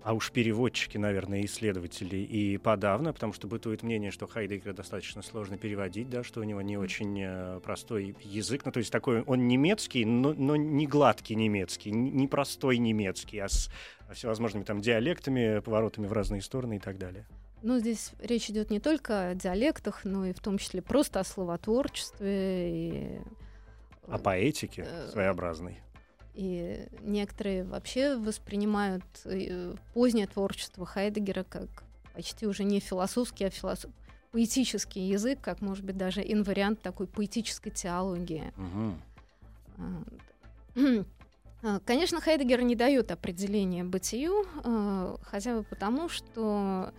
а 0.03 0.13
уж 0.13 0.31
переводчики, 0.31 0.97
наверное, 0.97 1.45
исследователи 1.45 2.17
и 2.17 2.57
подавно, 2.57 3.13
потому 3.13 3.33
что 3.33 3.47
бытует 3.47 3.83
мнение, 3.83 4.11
что 4.11 4.27
Хайдегера 4.27 4.73
достаточно 4.73 5.21
сложно 5.21 5.57
переводить, 5.57 6.09
да, 6.09 6.23
что 6.23 6.39
у 6.39 6.43
него 6.43 6.61
не 6.61 6.77
очень 6.77 7.19
э, 7.21 7.59
простой 7.61 8.15
язык, 8.23 8.65
ну 8.65 8.71
то 8.71 8.79
есть 8.79 8.91
такой 8.91 9.21
он 9.23 9.47
немецкий, 9.47 10.05
но, 10.05 10.33
но 10.33 10.55
не 10.55 10.87
гладкий 10.87 11.35
немецкий, 11.35 11.91
не 11.91 12.27
простой 12.27 12.77
немецкий, 12.77 13.39
а 13.39 13.47
с 13.47 13.69
всевозможными 14.13 14.63
там 14.63 14.81
диалектами, 14.81 15.59
поворотами 15.59 16.07
в 16.07 16.13
разные 16.13 16.41
стороны 16.41 16.77
и 16.77 16.79
так 16.79 16.97
далее. 16.97 17.27
Ну, 17.63 17.77
здесь 17.77 18.11
речь 18.19 18.49
идет 18.49 18.71
не 18.71 18.79
только 18.79 19.29
о 19.29 19.35
диалектах, 19.35 20.03
но 20.03 20.25
и 20.25 20.33
в 20.33 20.39
том 20.39 20.57
числе 20.57 20.81
просто 20.81 21.19
о 21.19 21.23
словотворчестве 21.23 22.69
и... 22.71 23.21
О 24.07 24.17
поэтике 24.17 24.87
э, 24.87 25.09
своеобразной. 25.09 25.79
И 26.33 26.87
некоторые 27.01 27.63
вообще 27.63 28.15
воспринимают 28.15 29.03
э, 29.25 29.75
позднее 29.93 30.27
творчество 30.27 30.85
Хайдегера 30.85 31.43
как 31.43 31.83
почти 32.13 32.47
уже 32.47 32.63
не 32.63 32.79
философский, 32.79 33.45
а 33.45 33.49
философ... 33.49 33.91
поэтический 34.31 35.01
язык, 35.01 35.39
как, 35.41 35.61
может 35.61 35.83
быть, 35.83 35.97
даже 35.97 36.21
инвариант 36.21 36.81
такой 36.81 37.07
поэтической 37.07 37.71
теологии. 37.71 38.53
Угу. 40.75 41.05
Конечно, 41.85 42.21
Хайдегер 42.21 42.61
не 42.61 42.75
дает 42.75 43.11
определения 43.11 43.83
бытию, 43.83 44.45
а, 44.63 45.17
хотя 45.21 45.57
бы 45.57 45.63
потому, 45.63 46.09
что 46.09 46.91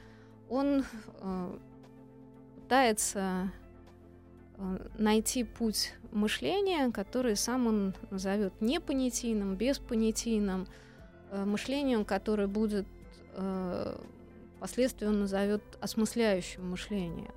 он 0.48 0.84
а, 1.20 1.58
пытается 2.56 3.50
найти 4.98 5.44
путь 5.44 5.94
мышления, 6.10 6.90
который 6.90 7.36
сам 7.36 7.66
он 7.66 7.94
назовет 8.10 8.52
непонятийным, 8.60 9.56
беспонятийным, 9.56 10.66
э, 11.30 11.44
мышлением, 11.44 12.04
которое 12.04 12.46
будет 12.48 12.86
э, 13.34 13.96
впоследствии 14.56 15.06
он 15.06 15.20
назовет 15.20 15.62
осмысляющим 15.80 16.70
мышление. 16.70 17.32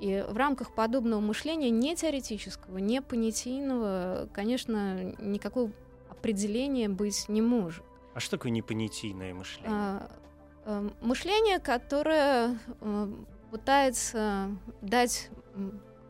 И 0.00 0.24
в 0.28 0.36
рамках 0.36 0.74
подобного 0.74 1.20
мышления, 1.20 1.70
не 1.70 1.96
теоретического, 1.96 2.78
не 2.78 3.02
понятийного, 3.02 4.28
конечно, 4.32 5.14
никакого 5.18 5.72
определения 6.08 6.88
быть 6.88 7.28
не 7.28 7.42
может. 7.42 7.84
А 8.14 8.20
что 8.20 8.32
такое 8.32 8.52
непонятийное 8.52 9.34
мышление? 9.34 9.70
А, 9.70 10.10
а, 10.64 10.90
мышление, 11.00 11.58
которое 11.58 12.58
а, 12.80 13.12
пытается 13.50 14.50
дать 14.82 15.30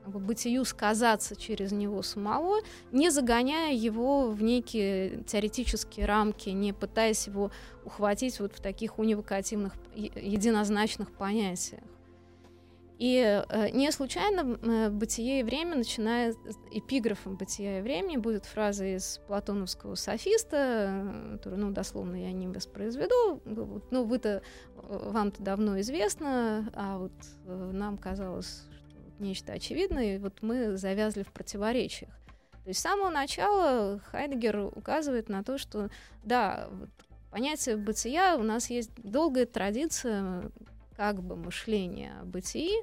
бытию 0.09 0.65
сказаться 0.65 1.37
через 1.37 1.73
него 1.73 2.03
самого, 2.03 2.61
не 2.93 3.11
загоняя 3.11 3.73
его 3.75 4.31
в 4.31 4.43
некие 4.43 5.23
теоретические 5.25 6.07
рамки, 6.07 6.51
не 6.51 6.73
пытаясь 6.73 7.27
его 7.27 7.51
ухватить 7.85 8.41
вот 8.41 8.53
в 8.55 8.61
таких 8.61 8.99
унивокативных, 8.99 9.75
единозначных 9.95 11.11
понятиях. 11.13 11.83
И 12.99 13.45
э, 13.49 13.71
не 13.71 13.93
случайно 13.93 14.59
э, 14.61 14.91
«Бытие 14.91 15.41
и 15.41 15.43
время» 15.45 15.77
начинает 15.77 16.37
эпиграфом 16.73 17.37
«Бытия 17.37 17.79
и 17.79 17.83
времени» 17.83 18.17
будет 18.17 18.45
фраза 18.45 18.85
из 18.85 19.21
платоновского 19.29 19.95
софиста, 19.95 20.57
э, 20.57 21.37
которую, 21.37 21.61
ну, 21.61 21.71
дословно 21.71 22.17
я 22.17 22.33
не 22.33 22.49
воспроизведу. 22.49 23.41
Ну, 23.93 24.05
вы-то, 24.05 24.43
э, 24.75 25.11
вам-то 25.13 25.41
давно 25.41 25.81
известно, 25.81 26.69
а 26.75 26.99
вот 26.99 27.13
э, 27.47 27.71
нам 27.73 27.99
казалось, 27.99 28.65
нечто 29.21 29.53
очевидное, 29.53 30.17
и 30.17 30.19
вот 30.19 30.43
мы 30.43 30.77
завязли 30.77 31.23
в 31.23 31.33
противоречиях. 31.33 32.11
То 32.65 32.71
есть 32.71 32.81
с 32.81 32.83
самого 32.83 33.09
начала 33.11 33.99
Хайдегер 34.11 34.59
указывает 34.59 35.29
на 35.29 35.43
то, 35.43 35.57
что, 35.57 35.89
да, 36.23 36.69
вот, 36.71 36.91
понятие 37.31 37.77
бытия 37.77 38.37
у 38.37 38.43
нас 38.43 38.69
есть 38.71 38.91
долгая 38.97 39.47
традиция 39.47 40.51
как 40.97 41.23
бы 41.23 41.37
мышления 41.37 42.13
о 42.21 42.25
бытии, 42.25 42.77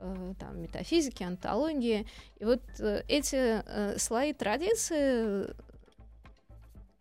э, 0.00 0.34
там, 0.38 0.62
метафизики, 0.62 1.22
антологии. 1.22 2.06
И 2.38 2.44
вот 2.44 2.62
э, 2.78 3.02
эти 3.08 3.62
э, 3.66 3.98
слои 3.98 4.32
традиции, 4.32 5.52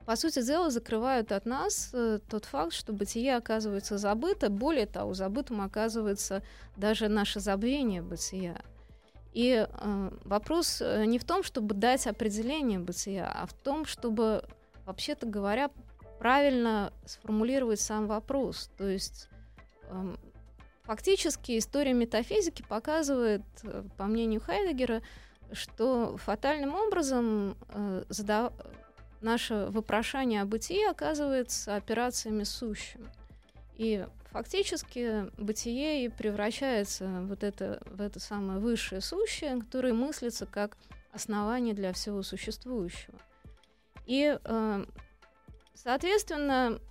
по 0.05 0.15
сути 0.15 0.41
дела, 0.41 0.69
закрывают 0.71 1.31
от 1.31 1.45
нас 1.45 1.95
тот 2.29 2.45
факт, 2.45 2.73
что 2.73 2.93
бытие 2.93 3.37
оказывается 3.37 3.97
забыто. 3.97 4.49
Более 4.49 4.87
того, 4.87 5.13
забытым 5.13 5.61
оказывается 5.61 6.43
даже 6.75 7.07
наше 7.07 7.39
забвение 7.39 8.01
бытия. 8.01 8.61
И 9.35 9.67
э, 9.69 10.11
вопрос 10.23 10.81
не 10.81 11.19
в 11.19 11.23
том, 11.23 11.43
чтобы 11.43 11.75
дать 11.75 12.07
определение 12.07 12.79
бытия, 12.79 13.31
а 13.31 13.45
в 13.45 13.53
том, 13.53 13.85
чтобы, 13.85 14.43
вообще-то 14.85 15.27
говоря, 15.27 15.69
правильно 16.17 16.91
сформулировать 17.05 17.79
сам 17.79 18.07
вопрос. 18.07 18.71
То 18.77 18.87
есть 18.87 19.29
э, 19.89 20.15
Фактически 20.85 21.57
история 21.57 21.93
метафизики 21.93 22.61
показывает, 22.61 23.41
э, 23.63 23.83
по 23.97 24.05
мнению 24.05 24.39
Хайдегера, 24.39 25.01
что 25.51 26.15
фатальным 26.17 26.75
образом 26.75 27.57
э, 27.69 28.03
задав... 28.09 28.53
наше 29.21 29.67
вопрошание 29.71 30.43
о 30.43 30.45
бытии 30.45 30.83
оказывается 30.83 31.75
операциями 31.75 32.43
сущим. 32.43 33.07
И 33.77 34.05
фактически 34.35 35.31
бытие 35.41 36.03
и 36.03 36.09
превращается 36.09 37.21
вот 37.21 37.41
это, 37.41 37.81
в 37.85 38.01
это 38.01 38.19
самое 38.19 38.59
высшее 38.59 38.99
сущее, 38.99 39.61
которое 39.61 39.93
мыслится 39.93 40.45
как 40.45 40.77
основание 41.13 41.73
для 41.73 41.93
всего 41.93 42.21
существующего. 42.21 43.17
И, 44.05 44.37
э, 44.43 44.85
соответственно, 45.73 46.81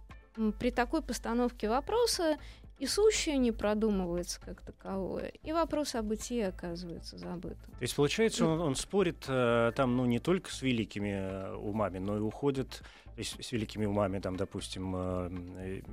при 0.58 0.70
такой 0.70 1.02
постановке 1.02 1.68
вопроса 1.68 2.38
и 2.78 2.86
сущее 2.86 3.36
не 3.36 3.52
продумывается 3.52 4.40
как 4.40 4.62
таковое, 4.62 5.30
и 5.42 5.52
вопрос 5.52 5.94
о 5.96 6.02
бытии 6.02 6.40
оказывается 6.40 7.18
забытым. 7.18 7.72
То 7.72 7.82
есть, 7.82 7.94
получается, 7.94 8.46
он, 8.46 8.60
он 8.60 8.74
спорит 8.74 9.26
э, 9.28 9.72
там, 9.76 9.98
ну, 9.98 10.06
не 10.06 10.18
только 10.18 10.50
с 10.50 10.62
великими 10.62 11.10
э, 11.10 11.54
умами, 11.56 11.98
но 11.98 12.16
и 12.16 12.20
уходит 12.20 12.82
то 13.14 13.18
есть, 13.18 13.44
с 13.44 13.52
великими 13.52 13.84
умами, 13.84 14.18
там, 14.18 14.36
допустим, 14.36 15.84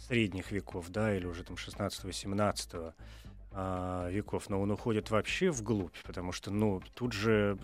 средних 0.00 0.52
веков, 0.52 0.88
да, 0.90 1.14
или 1.16 1.26
уже 1.26 1.42
там 1.44 1.56
16-17 1.56 2.92
а, 3.58 4.10
веков, 4.10 4.50
но 4.50 4.60
он 4.60 4.70
уходит 4.70 5.10
вообще 5.10 5.50
вглубь, 5.50 5.94
потому 6.04 6.30
что, 6.30 6.50
ну, 6.50 6.82
тут 6.94 7.14
же, 7.14 7.56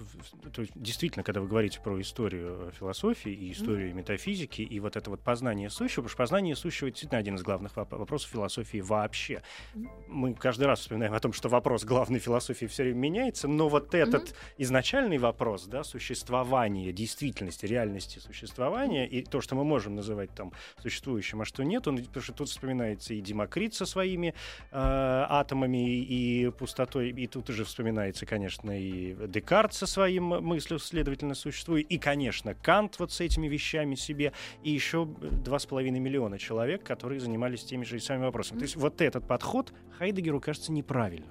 то 0.55 0.63
есть, 0.63 0.73
действительно, 0.75 1.23
когда 1.23 1.43
вы 1.43 1.49
говорите 1.49 1.81
про 1.81 2.01
историю 2.01 2.73
философии 2.79 3.31
и 3.31 3.53
историю 3.53 3.91
mm-hmm. 3.91 3.97
метафизики, 3.97 4.63
и 4.63 4.81
вот 4.81 4.97
это 4.97 5.11
вот 5.11 5.21
познание 5.21 5.69
сущего, 5.69 5.97
потому 5.97 6.09
что 6.09 6.17
познание 6.17 6.57
сущего 6.57 6.89
действительно 6.89 7.19
один 7.19 7.35
из 7.35 7.43
главных 7.43 7.77
вопросов 7.77 8.31
философии 8.31 8.79
вообще. 8.79 9.43
Mm-hmm. 9.75 9.89
Мы 10.09 10.33
каждый 10.33 10.65
раз 10.65 10.81
вспоминаем 10.81 11.13
о 11.13 11.21
том, 11.21 11.35
что 11.35 11.51
вопрос 11.51 11.85
главной 11.85 12.21
философии 12.21 12.65
все 12.65 12.85
время 12.85 12.97
меняется, 12.97 13.47
но 13.47 13.69
вот 13.69 13.95
этот 13.95 14.31
mm-hmm. 14.31 14.55
изначальный 14.57 15.19
вопрос, 15.19 15.67
да, 15.67 15.85
существования, 15.85 16.91
действительности, 16.95 17.67
реальности 17.67 18.19
существования, 18.19 19.07
и 19.07 19.23
то, 19.23 19.43
что 19.43 19.57
мы 19.57 19.65
можем 19.65 19.95
называть 19.95 20.31
там 20.35 20.53
существующим, 20.81 21.43
а 21.43 21.45
что 21.45 21.63
нет, 21.65 21.87
он, 21.87 21.99
потому 21.99 22.23
что 22.23 22.33
тут 22.33 22.49
вспоминается 22.49 23.13
и 23.13 23.21
Демокрит 23.21 23.75
со 23.75 23.85
своими 23.85 24.29
э, 24.29 24.33
атомами, 24.71 25.82
и 25.85 26.51
пустотой. 26.51 27.11
И 27.11 27.27
тут 27.27 27.51
уже 27.51 27.64
вспоминается, 27.64 28.27
конечно, 28.27 28.71
и 28.79 29.14
Декарт 29.29 29.75
со 29.75 29.87
своим 29.87 30.25
мыслью, 30.25 30.79
следовательно, 30.79 31.35
существует. 31.35 31.87
И, 31.88 31.99
конечно, 31.99 32.55
Кант 32.55 32.99
вот 32.99 33.12
с 33.12 33.21
этими 33.21 33.49
вещами 33.49 33.95
себе. 33.95 34.33
И 34.62 34.71
еще 34.71 35.07
два 35.07 35.59
с 35.59 35.66
половиной 35.66 36.01
миллиона 36.01 36.38
человек, 36.38 36.83
которые 36.85 37.21
занимались 37.21 37.64
теми 37.64 37.85
же 37.85 38.01
самыми 38.01 38.25
вопросами. 38.25 38.59
То 38.59 38.64
есть 38.64 38.77
вот 38.77 39.01
этот 39.01 39.27
подход 39.27 39.73
Хайдегеру 39.99 40.40
кажется 40.40 40.73
неправильным. 40.73 41.31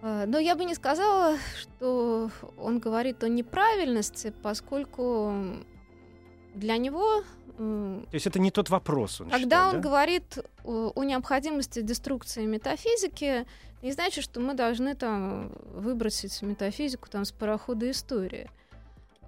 А, 0.00 0.26
но 0.26 0.38
я 0.38 0.54
бы 0.54 0.64
не 0.64 0.74
сказала, 0.74 1.36
что 1.56 2.30
он 2.56 2.78
говорит 2.78 3.22
о 3.24 3.28
неправильности, 3.28 4.32
поскольку 4.42 5.34
для 6.54 6.76
него 6.76 7.22
то 7.58 8.14
есть 8.14 8.26
это 8.26 8.38
не 8.38 8.50
тот 8.50 8.70
вопрос. 8.70 9.20
Он 9.20 9.30
когда 9.30 9.44
считает, 9.44 9.74
он 9.74 9.80
да? 9.80 9.88
говорит 9.88 10.38
о, 10.64 10.92
о 10.94 11.04
необходимости 11.04 11.82
деструкции 11.82 12.46
метафизики, 12.46 13.46
не 13.82 13.92
значит, 13.92 14.22
что 14.24 14.40
мы 14.40 14.54
должны 14.54 14.94
там 14.94 15.52
выбросить 15.74 16.40
метафизику 16.42 17.08
там 17.08 17.24
с 17.24 17.32
парохода 17.32 17.90
истории. 17.90 18.48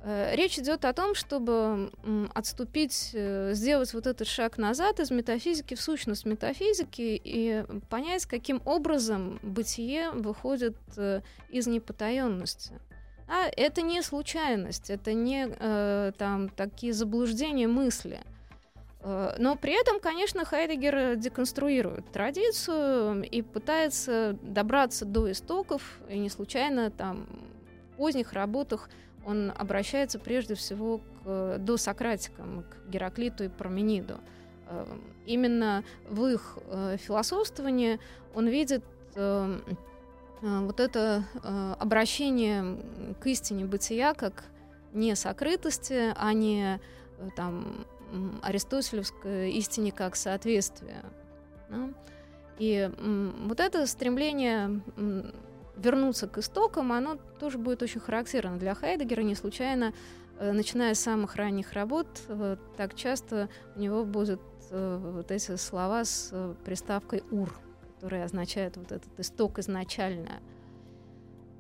Э, 0.02 0.34
речь 0.34 0.58
идет 0.58 0.84
о 0.84 0.92
том, 0.92 1.14
чтобы 1.14 1.90
отступить, 2.32 3.10
э, 3.12 3.52
сделать 3.54 3.92
вот 3.92 4.06
этот 4.06 4.28
шаг 4.28 4.58
назад 4.58 5.00
из 5.00 5.10
метафизики 5.10 5.74
в 5.74 5.80
сущность 5.80 6.24
метафизики 6.24 7.20
и 7.22 7.64
понять, 7.88 8.26
каким 8.26 8.62
образом 8.64 9.40
бытие 9.42 10.10
выходит 10.12 10.76
э, 10.96 11.20
из 11.50 11.66
непотаенности. 11.66 12.78
А 13.32 13.48
это 13.56 13.80
не 13.80 14.02
случайность, 14.02 14.90
это 14.90 15.12
не 15.12 15.46
э, 15.48 16.12
там 16.18 16.48
такие 16.48 16.92
заблуждения 16.92 17.68
мысли. 17.68 18.18
Э, 19.02 19.36
но 19.38 19.54
при 19.54 19.80
этом, 19.80 20.00
конечно, 20.00 20.44
Хайдегер 20.44 21.14
деконструирует 21.14 22.10
традицию 22.10 23.22
и 23.22 23.42
пытается 23.42 24.36
добраться 24.42 25.04
до 25.04 25.30
истоков, 25.30 26.00
и 26.08 26.18
не 26.18 26.28
случайно 26.28 26.90
там 26.90 27.28
в 27.92 27.98
поздних 27.98 28.32
работах 28.32 28.90
он 29.24 29.52
обращается 29.56 30.18
прежде 30.18 30.56
всего 30.56 31.00
к 31.22 31.58
досократикам, 31.58 32.64
к 32.64 32.90
Гераклиту 32.90 33.44
и 33.44 33.48
Пармениду. 33.48 34.18
Э, 34.66 34.84
именно 35.24 35.84
в 36.08 36.26
их 36.26 36.58
э, 36.66 36.96
философствовании 36.98 38.00
он 38.34 38.48
видит 38.48 38.82
э, 38.82 38.90
Э, 39.14 39.58
вот 40.42 40.80
это 40.80 41.24
э, 41.42 41.74
обращение 41.78 42.78
к 43.20 43.26
истине 43.26 43.66
бытия 43.66 44.14
как 44.14 44.44
не 44.92 45.14
сокрытости, 45.14 46.14
а 46.16 46.32
не 46.32 46.80
э, 47.18 47.28
там 47.36 47.86
аристотелевской 48.42 49.52
истине 49.52 49.92
как 49.92 50.16
соответствие. 50.16 51.04
Да? 51.68 51.90
И 52.58 52.90
вот 53.46 53.60
это 53.60 53.86
стремление 53.86 54.82
вернуться 55.76 56.26
к 56.26 56.38
истокам, 56.38 56.92
оно 56.92 57.16
тоже 57.38 57.56
будет 57.56 57.82
очень 57.82 58.00
характерно 58.00 58.58
для 58.58 58.74
Хайдегера. 58.74 59.22
Не 59.22 59.34
случайно, 59.34 59.94
начиная 60.38 60.94
с 60.94 61.00
самых 61.00 61.36
ранних 61.36 61.72
работ, 61.72 62.06
так 62.76 62.94
часто 62.94 63.48
у 63.76 63.80
него 63.80 64.04
будут 64.04 64.42
вот 64.70 65.30
эти 65.30 65.56
слова 65.56 66.04
с 66.04 66.34
приставкой 66.64 67.22
«ур», 67.30 67.50
которые 68.00 68.24
означают 68.24 68.78
вот 68.78 68.92
этот 68.92 69.20
исток 69.20 69.58
изначально. 69.58 70.40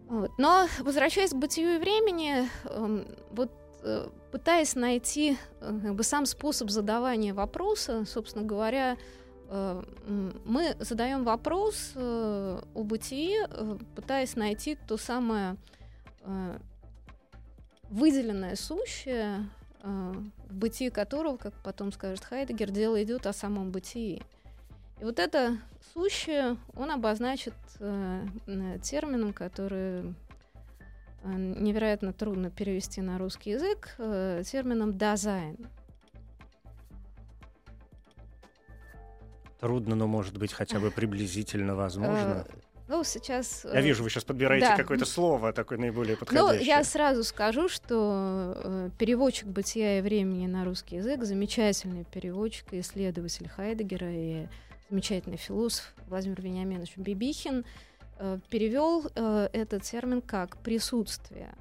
Вот. 0.08 0.30
Но 0.38 0.66
возвращаясь 0.80 1.30
к 1.30 1.36
бытию 1.36 1.74
и 1.74 1.78
времени, 1.78 2.48
э, 2.64 3.04
вот 3.30 3.52
э, 3.82 4.08
пытаясь 4.32 4.74
найти 4.74 5.36
э, 5.60 5.80
как 5.82 5.94
бы 5.94 6.02
сам 6.02 6.24
способ 6.24 6.70
задавания 6.70 7.34
вопроса, 7.34 8.06
собственно 8.06 8.46
говоря, 8.46 8.96
э, 9.50 9.82
мы 10.46 10.76
задаем 10.80 11.24
вопрос 11.24 11.92
о 11.94 12.62
бытии, 12.74 13.36
пытаясь 13.94 14.34
найти 14.34 14.78
то 14.88 14.96
самое 14.96 15.56
выделенное 17.90 18.56
сущее, 18.56 19.48
в 19.82 20.54
бытии 20.54 20.90
которого, 20.90 21.36
как 21.36 21.54
потом 21.64 21.92
скажет 21.92 22.24
Хайдеггер, 22.24 22.70
дело 22.70 23.02
идет 23.02 23.26
о 23.26 23.32
самом 23.32 23.70
бытии. 23.70 24.22
И 25.00 25.04
вот 25.04 25.18
это 25.18 25.56
сущее 25.94 26.58
он 26.76 26.90
обозначит 26.90 27.54
э, 27.78 28.26
термином, 28.82 29.32
который 29.32 30.14
э, 31.22 31.32
невероятно 31.32 32.12
трудно 32.12 32.50
перевести 32.50 33.00
на 33.00 33.16
русский 33.16 33.50
язык, 33.50 33.94
э, 33.96 34.42
термином 34.44 34.98
«Dasein». 34.98 35.56
Трудно, 39.58 39.94
но 39.94 40.06
может 40.06 40.36
быть 40.36 40.52
хотя 40.52 40.78
бы 40.80 40.90
приблизительно 40.90 41.74
возможно. 41.74 42.46
Э, 42.46 42.54
ну, 42.88 43.02
сейчас... 43.02 43.64
Я 43.64 43.80
э, 43.80 43.82
вижу, 43.82 44.02
вы 44.02 44.10
сейчас 44.10 44.24
подбираете 44.24 44.66
да. 44.66 44.76
какое-то 44.76 45.06
слово 45.06 45.54
такое 45.54 45.78
наиболее 45.78 46.14
Ну, 46.14 46.26
подходящее. 46.26 46.66
я 46.66 46.84
сразу 46.84 47.24
скажу, 47.24 47.70
что 47.70 48.54
э, 48.56 48.90
переводчик 48.98 49.46
бытия 49.46 49.98
и 49.98 50.02
времени 50.02 50.46
на 50.46 50.66
русский 50.66 50.96
язык, 50.96 51.24
замечательный 51.24 52.04
переводчик 52.04 52.72
и 52.72 52.80
исследователь 52.80 53.48
Хайдегера 53.48 54.10
и 54.12 54.46
замечательный 54.90 55.36
философ 55.36 55.94
Владимир 56.08 56.40
Вениаминович 56.42 56.96
Бибихин 56.96 57.64
э, 58.18 58.38
перевел 58.50 59.06
э, 59.14 59.48
этот 59.52 59.84
термин 59.84 60.20
как 60.20 60.56
присутствие. 60.58 61.54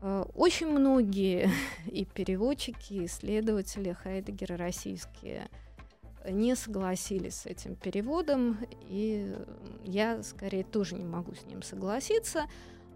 Э, 0.00 0.24
Очень 0.34 0.68
многие 0.68 1.50
и 1.86 2.04
переводчики, 2.04 2.92
и 2.94 3.06
исследователи 3.06 3.92
Хайдегера 3.92 4.56
российские 4.56 5.48
не 6.30 6.54
согласились 6.54 7.40
с 7.40 7.46
этим 7.46 7.74
переводом, 7.74 8.58
и 8.88 9.34
я 9.84 10.22
скорее 10.22 10.64
тоже 10.64 10.94
не 10.94 11.04
могу 11.04 11.34
с 11.34 11.44
ним 11.44 11.62
согласиться. 11.62 12.46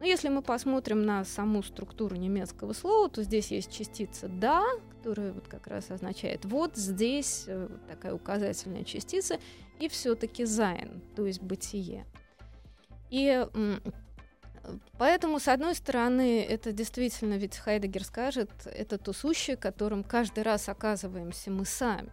Но 0.00 0.06
если 0.06 0.28
мы 0.28 0.42
посмотрим 0.42 1.02
на 1.02 1.24
саму 1.24 1.62
структуру 1.62 2.14
немецкого 2.16 2.72
слова, 2.72 3.08
то 3.08 3.22
здесь 3.22 3.50
есть 3.50 3.72
частица 3.72 4.28
«да», 4.28 4.64
которая 4.96 5.32
вот 5.32 5.48
как 5.48 5.66
раз 5.66 5.90
означает 5.90 6.44
«вот 6.44 6.76
здесь» 6.76 7.44
э, 7.48 7.68
такая 7.88 8.14
указательная 8.14 8.84
частица, 8.84 9.38
и 9.80 9.88
все-таки 9.88 10.44
«sein», 10.44 11.00
то 11.16 11.26
есть 11.26 11.42
«бытие». 11.42 12.06
И 13.10 13.44
поэтому, 14.98 15.40
с 15.40 15.48
одной 15.48 15.74
стороны, 15.74 16.42
это 16.42 16.72
действительно, 16.72 17.34
ведь 17.34 17.56
Хайдегер 17.56 18.04
скажет, 18.04 18.50
это 18.66 18.98
то 18.98 19.12
сущее, 19.12 19.56
которым 19.56 20.04
каждый 20.04 20.44
раз 20.44 20.68
оказываемся 20.68 21.50
мы 21.50 21.64
сами. 21.64 22.10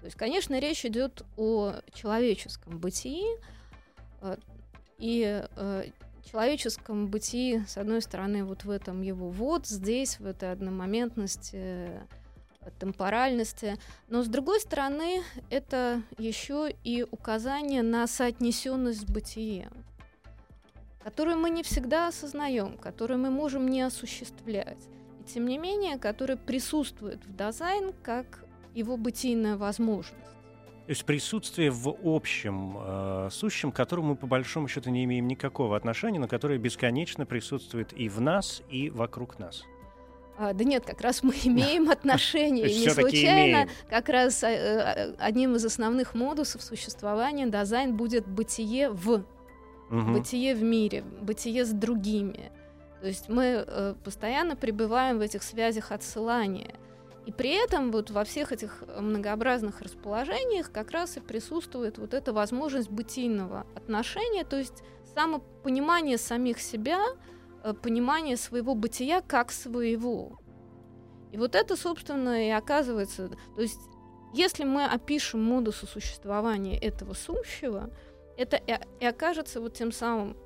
То 0.00 0.06
есть, 0.06 0.16
конечно, 0.16 0.58
речь 0.58 0.84
идет 0.84 1.22
о 1.36 1.74
человеческом 1.94 2.78
бытии, 2.78 3.24
э, 4.20 4.36
и 4.98 5.46
э, 5.56 5.84
человеческом 6.30 7.08
бытии, 7.08 7.64
с 7.66 7.76
одной 7.76 8.02
стороны, 8.02 8.44
вот 8.44 8.64
в 8.64 8.70
этом 8.70 9.02
его 9.02 9.28
вот 9.30 9.66
здесь, 9.66 10.18
в 10.18 10.26
этой 10.26 10.52
одномоментности, 10.52 11.56
э, 11.56 12.00
темпоральности, 12.78 13.76
но 14.08 14.22
с 14.22 14.28
другой 14.28 14.60
стороны, 14.60 15.22
это 15.50 16.02
еще 16.18 16.74
и 16.84 17.04
указание 17.10 17.82
на 17.82 18.06
соотнесенность 18.06 19.00
с 19.00 19.04
бытием, 19.04 19.72
которую 21.02 21.38
мы 21.38 21.50
не 21.50 21.62
всегда 21.62 22.08
осознаем, 22.08 22.78
которую 22.78 23.18
мы 23.18 23.30
можем 23.30 23.68
не 23.68 23.82
осуществлять, 23.82 24.88
и 25.20 25.24
тем 25.24 25.46
не 25.46 25.58
менее, 25.58 25.98
который 25.98 26.36
присутствует 26.36 27.24
в 27.24 27.36
дизайн 27.36 27.92
как 28.02 28.44
его 28.74 28.96
бытийная 28.96 29.56
возможность. 29.56 30.18
То 30.86 30.90
есть 30.90 31.04
присутствие 31.04 31.70
в 31.70 31.94
общем 32.04 32.76
э, 32.78 33.28
сущем, 33.30 33.70
к 33.70 33.76
которому 33.76 34.10
мы 34.10 34.16
по 34.16 34.26
большому 34.26 34.66
счету 34.66 34.90
не 34.90 35.04
имеем 35.04 35.28
никакого 35.28 35.76
отношения, 35.76 36.18
но 36.18 36.26
которое 36.26 36.58
бесконечно 36.58 37.24
присутствует 37.24 37.92
и 37.92 38.08
в 38.08 38.20
нас, 38.20 38.62
и 38.68 38.90
вокруг 38.90 39.38
нас. 39.38 39.64
А, 40.36 40.52
да 40.52 40.64
нет, 40.64 40.84
как 40.84 41.00
раз 41.00 41.22
мы 41.22 41.34
имеем 41.44 41.88
отношения. 41.88 42.66
И 42.66 42.80
не 42.80 42.90
случайно 42.90 43.52
имеем. 43.52 43.68
как 43.88 44.08
раз 44.08 44.42
э, 44.42 44.48
э, 44.48 45.14
одним 45.18 45.54
из 45.54 45.64
основных 45.64 46.16
модусов 46.16 46.62
существования 46.62 47.46
дизайн 47.46 47.96
будет 47.96 48.26
бытие 48.26 48.90
в, 48.90 49.24
бытие 49.88 50.56
в 50.56 50.62
мире, 50.62 51.04
бытие 51.20 51.64
с 51.64 51.70
другими. 51.70 52.50
То 53.00 53.06
есть 53.06 53.28
мы 53.28 53.64
э, 53.66 53.94
постоянно 54.02 54.56
пребываем 54.56 55.18
в 55.18 55.20
этих 55.20 55.42
связях 55.42 55.92
отсылания. 55.92 56.74
И 57.26 57.32
при 57.32 57.50
этом 57.50 57.92
вот 57.92 58.10
во 58.10 58.24
всех 58.24 58.50
этих 58.52 58.82
многообразных 58.98 59.80
расположениях 59.80 60.72
как 60.72 60.90
раз 60.90 61.16
и 61.16 61.20
присутствует 61.20 61.98
вот 61.98 62.14
эта 62.14 62.32
возможность 62.32 62.90
бытийного 62.90 63.64
отношения, 63.76 64.44
то 64.44 64.56
есть 64.56 64.82
самопонимание 65.14 66.18
самих 66.18 66.60
себя, 66.60 67.00
э, 67.62 67.74
понимание 67.74 68.36
своего 68.36 68.74
бытия 68.74 69.20
как 69.20 69.52
своего. 69.52 70.40
И 71.30 71.36
вот 71.38 71.54
это, 71.54 71.76
собственно, 71.76 72.46
и 72.46 72.50
оказывается... 72.50 73.30
То 73.54 73.62
есть 73.62 73.80
если 74.34 74.64
мы 74.64 74.84
опишем 74.84 75.42
модусы 75.42 75.86
существования 75.86 76.78
этого 76.78 77.14
сущего, 77.14 77.90
это 78.36 78.56
и, 78.56 78.78
и 79.00 79.06
окажется 79.06 79.60
вот 79.60 79.74
тем 79.74 79.92
самым 79.92 80.36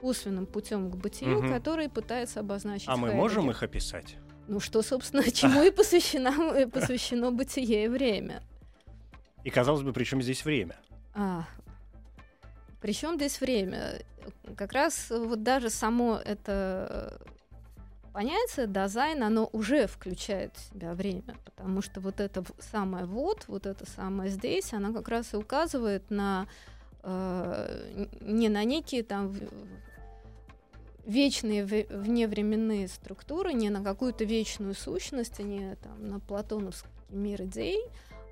косвенным 0.00 0.46
путем 0.46 0.90
к 0.90 0.96
бытию, 0.96 1.38
Мгм. 1.42 1.52
который 1.52 1.88
пытается 1.88 2.40
обозначить 2.40 2.88
А 2.88 2.96
мы 2.96 3.12
можем 3.12 3.50
их 3.50 3.62
описать? 3.62 4.16
Ну 4.48 4.60
что, 4.60 4.82
собственно, 4.82 5.22
чему 5.30 5.62
и 5.62 5.70
посвящено, 5.70 6.54
э, 6.54 6.66
посвящено 6.66 7.30
бытие 7.30 7.84
и 7.84 7.88
время. 7.88 8.42
И 9.44 9.50
казалось 9.50 9.82
бы, 9.82 9.92
при 9.92 10.04
чем 10.04 10.22
здесь 10.22 10.44
время? 10.44 10.76
А, 11.14 11.44
причем 12.80 13.16
здесь 13.16 13.40
время? 13.40 14.02
Как 14.56 14.72
раз 14.72 15.10
вот 15.10 15.42
даже 15.42 15.70
само 15.70 16.16
это 16.16 17.20
понятие 18.12 18.66
дизайн, 18.66 19.22
оно 19.22 19.48
уже 19.52 19.86
включает 19.86 20.56
в 20.56 20.74
себя 20.74 20.94
время, 20.94 21.36
потому 21.44 21.82
что 21.82 22.00
вот 22.00 22.18
это 22.18 22.42
самое 22.58 23.04
вот, 23.04 23.44
вот 23.48 23.66
это 23.66 23.86
самое 23.86 24.30
здесь, 24.30 24.72
оно 24.72 24.92
как 24.92 25.08
раз 25.08 25.34
и 25.34 25.36
указывает 25.36 26.10
на 26.10 26.48
э, 27.02 28.06
не 28.20 28.48
на 28.48 28.64
некие 28.64 29.02
там 29.02 29.34
вечные 31.08 31.64
ве- 31.64 31.86
вневременные 31.92 32.86
структуры, 32.86 33.54
не 33.54 33.70
на 33.70 33.82
какую-то 33.82 34.24
вечную 34.24 34.74
сущность, 34.74 35.40
а 35.40 35.42
не 35.42 35.74
там, 35.76 36.06
на 36.06 36.20
платоновский 36.20 36.90
мир 37.08 37.42
идей, 37.42 37.80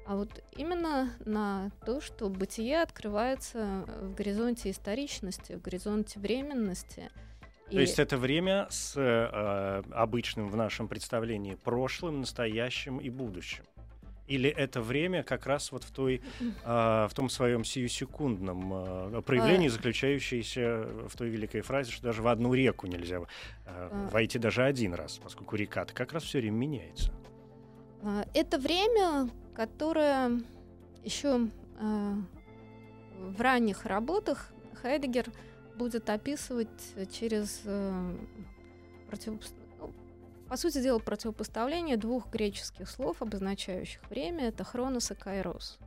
а 0.06 0.14
вот 0.14 0.28
именно 0.52 1.10
на 1.24 1.72
то, 1.84 2.00
что 2.00 2.28
бытие 2.28 2.82
открывается 2.82 3.84
в 4.02 4.14
горизонте 4.14 4.70
историчности, 4.70 5.54
в 5.54 5.62
горизонте 5.62 6.20
временности. 6.20 7.10
То 7.70 7.80
есть 7.80 7.98
это 7.98 8.16
время 8.16 8.68
с 8.70 8.96
э, 8.96 9.82
обычным 9.90 10.48
в 10.48 10.56
нашем 10.56 10.86
представлении 10.86 11.56
прошлым, 11.56 12.20
настоящим 12.20 12.98
и 12.98 13.10
будущим? 13.10 13.64
Или 14.26 14.50
это 14.50 14.80
время 14.80 15.22
как 15.22 15.46
раз 15.46 15.72
вот 15.72 15.84
в, 15.84 15.90
той, 15.90 16.20
э, 16.40 17.06
в 17.08 17.10
том 17.14 17.28
своем 17.28 17.64
сиюсекундном 17.64 19.18
э, 19.18 19.22
проявлении, 19.22 19.68
А. 19.68 19.70
заключающееся 19.70 20.86
в 21.08 21.16
той 21.16 21.28
великой 21.28 21.60
фразе, 21.60 21.92
что 21.92 22.02
даже 22.02 22.22
в 22.22 22.28
одну 22.28 22.52
реку 22.54 22.86
нельзя 22.86 23.20
э, 23.66 24.08
войти 24.10 24.38
даже 24.38 24.64
один 24.64 24.94
раз, 24.94 25.18
поскольку 25.18 25.56
река 25.56 25.84
как 25.84 26.12
раз 26.12 26.24
все 26.24 26.40
время 26.40 26.56
меняется. 26.56 27.12
Это 28.34 28.58
время, 28.58 29.30
которое 29.54 30.42
еще 31.02 31.48
в 33.16 33.40
ранних 33.40 33.86
работах 33.86 34.52
Хайдегер 34.82 35.26
будет 35.76 36.08
описывать 36.10 36.68
через 37.12 37.60
э, 37.64 38.16
ну, 39.26 39.38
по 40.48 40.56
сути 40.56 40.80
дела 40.82 40.98
противопоставление 40.98 41.96
двух 41.96 42.28
греческих 42.30 42.88
слов, 42.88 43.20
обозначающих 43.22 44.00
время, 44.08 44.48
это 44.48 44.64
хронос 44.64 45.10
и 45.10 45.14
кайрос. 45.14 45.78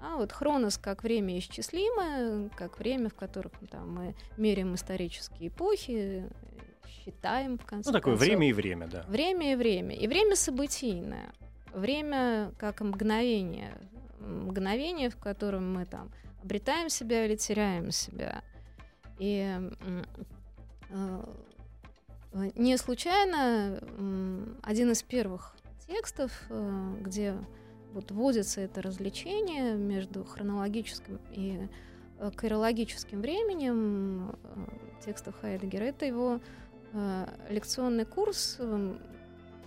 А 0.00 0.16
вот 0.16 0.32
хронос 0.32 0.76
как 0.76 1.02
время 1.02 1.38
исчислимое, 1.38 2.50
как 2.50 2.78
время, 2.78 3.08
в 3.08 3.14
котором 3.14 3.52
там, 3.70 3.94
мы 3.94 4.14
меряем 4.36 4.74
исторические 4.74 5.48
эпохи, 5.48 6.28
считаем 6.86 7.58
в 7.58 7.64
конце 7.64 7.90
Ну, 7.90 7.96
такое 7.98 8.14
концов. 8.14 8.28
время 8.28 8.48
и 8.48 8.52
время, 8.52 8.86
да. 8.88 9.04
Время 9.08 9.52
и 9.52 9.56
время. 9.56 9.94
И 9.94 10.06
время 10.06 10.36
событийное. 10.36 11.32
Время 11.72 12.52
как 12.58 12.80
мгновение. 12.80 13.72
Мгновение, 14.20 15.08
в 15.10 15.16
котором 15.16 15.72
мы 15.72 15.86
там 15.86 16.10
обретаем 16.42 16.88
себя 16.88 17.24
или 17.24 17.36
теряем 17.36 17.90
себя. 17.90 18.42
И 19.18 19.38
м, 19.40 20.04
э, 22.36 22.50
не 22.54 22.76
случайно 22.76 23.80
один 24.62 24.92
из 24.92 25.02
первых 25.02 25.56
текстов, 25.86 26.32
э, 26.48 26.94
где 27.00 27.34
вот 27.92 28.10
вводится 28.10 28.60
это 28.60 28.82
развлечение 28.82 29.74
между 29.74 30.24
хронологическим 30.24 31.20
и 31.32 31.68
э, 32.18 32.30
кайрологическим 32.34 33.20
временем 33.20 34.36
текстов 35.04 35.34
Хайдегера, 35.40 35.84
это 35.84 36.06
его 36.06 36.40
лекционный 37.50 38.06
курс, 38.06 38.56
э, 38.58 38.94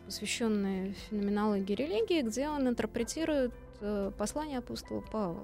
посвященный 0.05 0.93
феноменологии 0.93 1.75
религии, 1.75 2.21
где 2.23 2.49
он 2.49 2.67
интерпретирует 2.67 3.53
послание 4.17 4.58
апостола 4.58 5.01
Павла. 5.01 5.43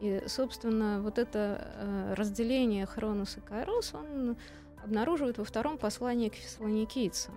И, 0.00 0.22
собственно, 0.26 1.00
вот 1.00 1.18
это 1.18 2.12
разделение 2.16 2.84
Хронос 2.86 3.38
и 3.38 3.40
Кайрос 3.40 3.94
он 3.94 4.36
обнаруживает 4.82 5.38
во 5.38 5.44
втором 5.44 5.78
послании 5.78 6.28
к 6.28 6.34
фессалоникийцам. 6.34 7.34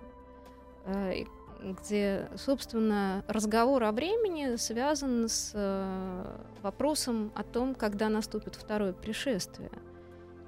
Э, 0.86 1.24
где, 1.64 2.30
собственно, 2.36 3.24
разговор 3.28 3.84
о 3.84 3.92
времени 3.92 4.56
связан 4.58 5.28
с 5.28 5.52
э, 5.54 6.38
вопросом 6.62 7.32
о 7.34 7.44
том, 7.44 7.74
когда 7.74 8.10
наступит 8.10 8.56
второе 8.56 8.94
пришествие. 8.94 9.72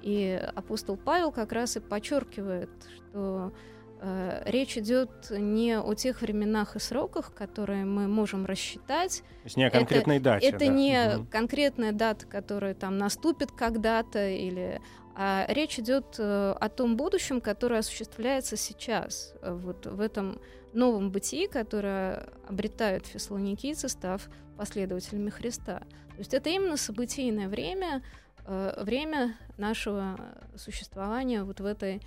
И 0.02 0.40
апостол 0.54 0.96
Павел 0.96 1.32
как 1.32 1.52
раз 1.52 1.76
и 1.76 1.80
подчеркивает, 1.80 2.70
что 2.94 3.52
э, 4.00 4.42
речь 4.46 4.78
идет 4.78 5.10
не 5.30 5.80
о 5.80 5.94
тех 5.94 6.22
временах 6.22 6.76
и 6.76 6.78
сроках, 6.78 7.34
которые 7.34 7.84
мы 7.84 8.06
можем 8.06 8.46
рассчитать. 8.46 9.22
То 9.42 9.44
есть 9.44 9.56
не 9.56 9.64
о 9.64 9.70
конкретной 9.70 10.16
это, 10.16 10.24
дате. 10.24 10.46
Это 10.46 10.58
да. 10.58 10.66
не 10.66 11.16
угу. 11.16 11.26
конкретная 11.30 11.92
дата, 11.92 12.26
которая 12.26 12.74
там 12.74 12.96
наступит 12.96 13.50
когда-то, 13.50 14.28
или 14.28 14.80
а 15.20 15.46
речь 15.48 15.80
идет 15.80 16.14
э, 16.20 16.52
о 16.52 16.68
том 16.68 16.96
будущем, 16.96 17.40
которое 17.40 17.80
осуществляется 17.80 18.56
сейчас, 18.56 19.34
э, 19.42 19.52
вот 19.52 19.84
в 19.86 20.00
этом 20.00 20.40
новом 20.72 21.10
бытии, 21.10 21.48
которое 21.48 22.28
обретают 22.46 23.04
фессалоникийцы, 23.04 23.88
став 23.88 24.22
последователями 24.56 25.30
Христа. 25.30 25.80
То 26.10 26.18
есть 26.18 26.34
это 26.34 26.50
именно 26.50 26.76
событийное 26.76 27.48
время, 27.48 28.04
э, 28.46 28.80
время 28.84 29.36
нашего 29.56 30.16
существования 30.54 31.42
вот 31.42 31.60
в 31.60 31.64
этой 31.64 32.00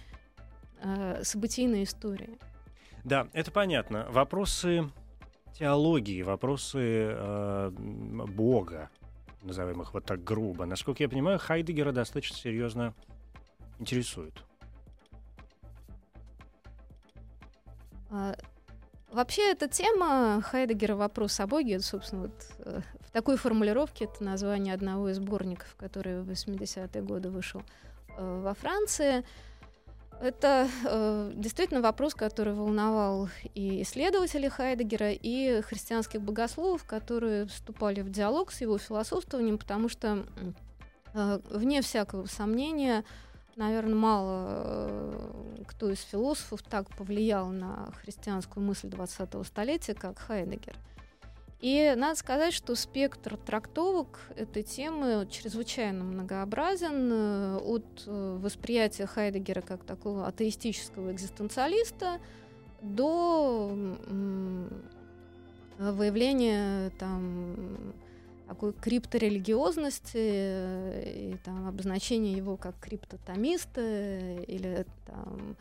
событийной 1.21 1.83
истории. 1.83 2.39
Да, 3.03 3.27
это 3.33 3.51
понятно. 3.51 4.07
Вопросы 4.09 4.89
теологии, 5.53 6.21
вопросы 6.21 6.79
э, 7.13 7.69
Бога, 7.69 8.89
назовем 9.41 9.81
их 9.81 9.93
вот 9.93 10.05
так 10.05 10.23
грубо, 10.23 10.65
насколько 10.65 11.03
я 11.03 11.09
понимаю, 11.09 11.39
Хайдегера 11.39 11.91
достаточно 11.91 12.37
серьезно 12.37 12.93
интересуют. 13.79 14.43
А, 18.09 18.35
вообще, 19.09 19.51
эта 19.51 19.67
тема 19.67 20.41
Хайдегера 20.41 20.95
«Вопрос 20.95 21.39
о 21.39 21.47
Боге», 21.47 21.79
собственно, 21.79 22.23
вот, 22.23 22.33
э, 22.59 22.81
в 22.99 23.11
такой 23.11 23.37
формулировке 23.37 24.05
это 24.05 24.23
название 24.23 24.73
одного 24.73 25.09
из 25.09 25.17
сборников, 25.17 25.75
который 25.77 26.21
в 26.21 26.29
80-е 26.29 27.01
годы 27.01 27.29
вышел 27.29 27.61
э, 28.17 28.41
во 28.43 28.53
Франции. 28.53 29.23
Это 30.21 30.69
э, 30.85 31.31
действительно 31.35 31.81
вопрос, 31.81 32.13
который 32.13 32.53
волновал 32.53 33.27
и 33.55 33.81
исследователей 33.81 34.49
Хайдегера, 34.49 35.11
и 35.13 35.61
христианских 35.61 36.21
богословов, 36.21 36.83
которые 36.83 37.47
вступали 37.47 38.01
в 38.01 38.11
диалог 38.11 38.51
с 38.51 38.61
его 38.61 38.77
философствованием, 38.77 39.57
потому 39.57 39.89
что, 39.89 40.23
э, 41.15 41.39
вне 41.49 41.81
всякого 41.81 42.27
сомнения, 42.27 43.03
наверное, 43.55 43.95
мало 43.95 44.45
э, 44.47 45.63
кто 45.67 45.89
из 45.89 46.01
философов 46.01 46.61
так 46.61 46.87
повлиял 46.95 47.47
на 47.47 47.91
христианскую 48.03 48.63
мысль 48.63 48.89
20-го 48.89 49.43
столетия, 49.43 49.95
как 49.95 50.19
Хайдегер. 50.19 50.75
И 51.61 51.93
надо 51.95 52.17
сказать, 52.17 52.53
что 52.53 52.73
спектр 52.73 53.37
трактовок 53.37 54.19
этой 54.35 54.63
темы 54.63 55.27
чрезвычайно 55.29 56.03
многообразен 56.03 57.11
э, 57.11 57.57
от 57.57 58.03
э, 58.07 58.37
восприятия 58.41 59.05
Хайдегера 59.05 59.61
как 59.61 59.83
такого 59.83 60.25
атеистического 60.25 61.11
экзистенциалиста 61.11 62.19
до 62.81 63.71
выявления 65.77 66.89
там, 66.97 67.93
такой 68.47 68.73
крипторелигиозности 68.73 70.17
и 71.31 71.37
там, 71.45 71.67
обозначения 71.67 72.33
его 72.33 72.57
как 72.57 72.79
криптотомиста 72.79 73.81
или 74.47 74.87
там, 75.05 75.55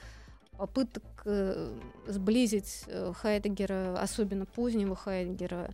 попыток 0.60 1.04
э, 1.24 1.74
сблизить 2.06 2.84
э, 2.86 3.14
Хайдегера, 3.16 3.98
особенно 3.98 4.44
позднего 4.44 4.94
Хайдегера, 4.94 5.70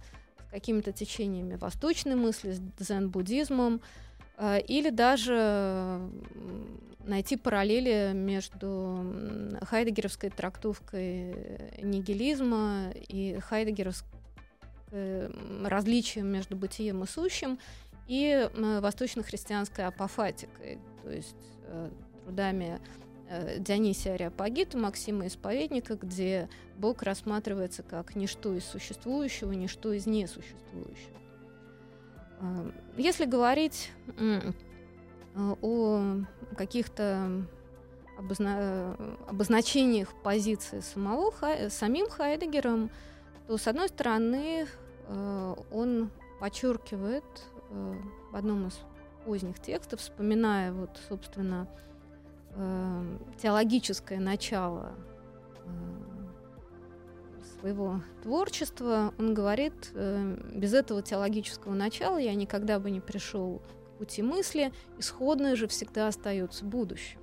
с 0.46 0.50
какими-то 0.52 0.92
течениями 0.92 1.56
восточной 1.56 2.14
мысли, 2.14 2.52
с 2.52 2.60
дзен-буддизмом, 2.78 3.80
э, 4.38 4.60
или 4.60 4.90
даже 4.90 6.00
найти 7.04 7.36
параллели 7.36 8.12
между 8.14 9.58
хайдегеровской 9.62 10.30
трактовкой 10.30 11.34
нигилизма 11.82 12.92
и 13.08 13.40
хайдегеровским 13.40 14.06
различием 15.64 16.28
между 16.28 16.56
бытием 16.56 17.02
и 17.02 17.06
сущим 17.08 17.58
и 18.06 18.48
восточно-христианской 18.54 19.84
апофатикой, 19.86 20.78
то 21.02 21.10
есть 21.10 21.36
трудами 22.24 22.80
Дионисия 23.58 24.14
Ариапагита, 24.14 24.78
Максима 24.78 25.26
Исповедника, 25.26 25.96
где 25.96 26.48
Бог 26.76 27.02
рассматривается 27.02 27.82
как 27.82 28.14
ничто 28.14 28.54
из 28.54 28.64
существующего, 28.64 29.52
ничто 29.52 29.92
из 29.92 30.06
несуществующего. 30.06 31.16
Э, 32.40 32.70
если 32.96 33.24
говорить 33.24 33.90
э, 34.18 34.52
о 35.34 36.24
каких-то 36.56 37.46
обозна... 38.16 38.96
обозначениях 39.28 40.14
позиции 40.22 40.80
самого 40.80 41.32
Хай... 41.32 41.70
самим 41.70 42.08
Хайдегером, 42.08 42.90
то, 43.46 43.58
с 43.58 43.66
одной 43.66 43.88
стороны, 43.88 44.66
он 45.70 46.10
подчеркивает 46.40 47.22
в 47.70 48.34
одном 48.36 48.66
из 48.68 48.80
поздних 49.24 49.60
текстов, 49.60 50.00
вспоминая 50.00 50.72
вот, 50.72 50.98
собственно, 51.08 51.68
э, 52.56 53.18
теологическое 53.40 54.18
начало 54.18 54.94
э, 55.64 55.96
своего 57.58 58.00
творчества, 58.22 59.14
он 59.18 59.34
говорит, 59.34 59.90
э, 59.94 60.36
без 60.54 60.74
этого 60.74 61.02
теологического 61.02 61.74
начала 61.74 62.18
я 62.18 62.34
никогда 62.34 62.78
бы 62.78 62.90
не 62.90 63.00
пришел 63.00 63.60
к 63.60 63.98
пути 63.98 64.22
мысли, 64.22 64.72
исходное 64.98 65.56
же 65.56 65.68
всегда 65.68 66.08
остается 66.08 66.64
будущим. 66.64 67.20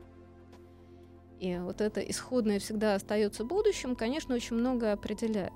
И 1.40 1.58
вот 1.58 1.82
это 1.82 2.00
исходное 2.00 2.60
всегда 2.60 2.96
остается 2.96 3.44
будущим, 3.44 3.96
конечно, 3.96 4.34
очень 4.34 4.56
многое 4.56 4.94
определяет. 4.94 5.52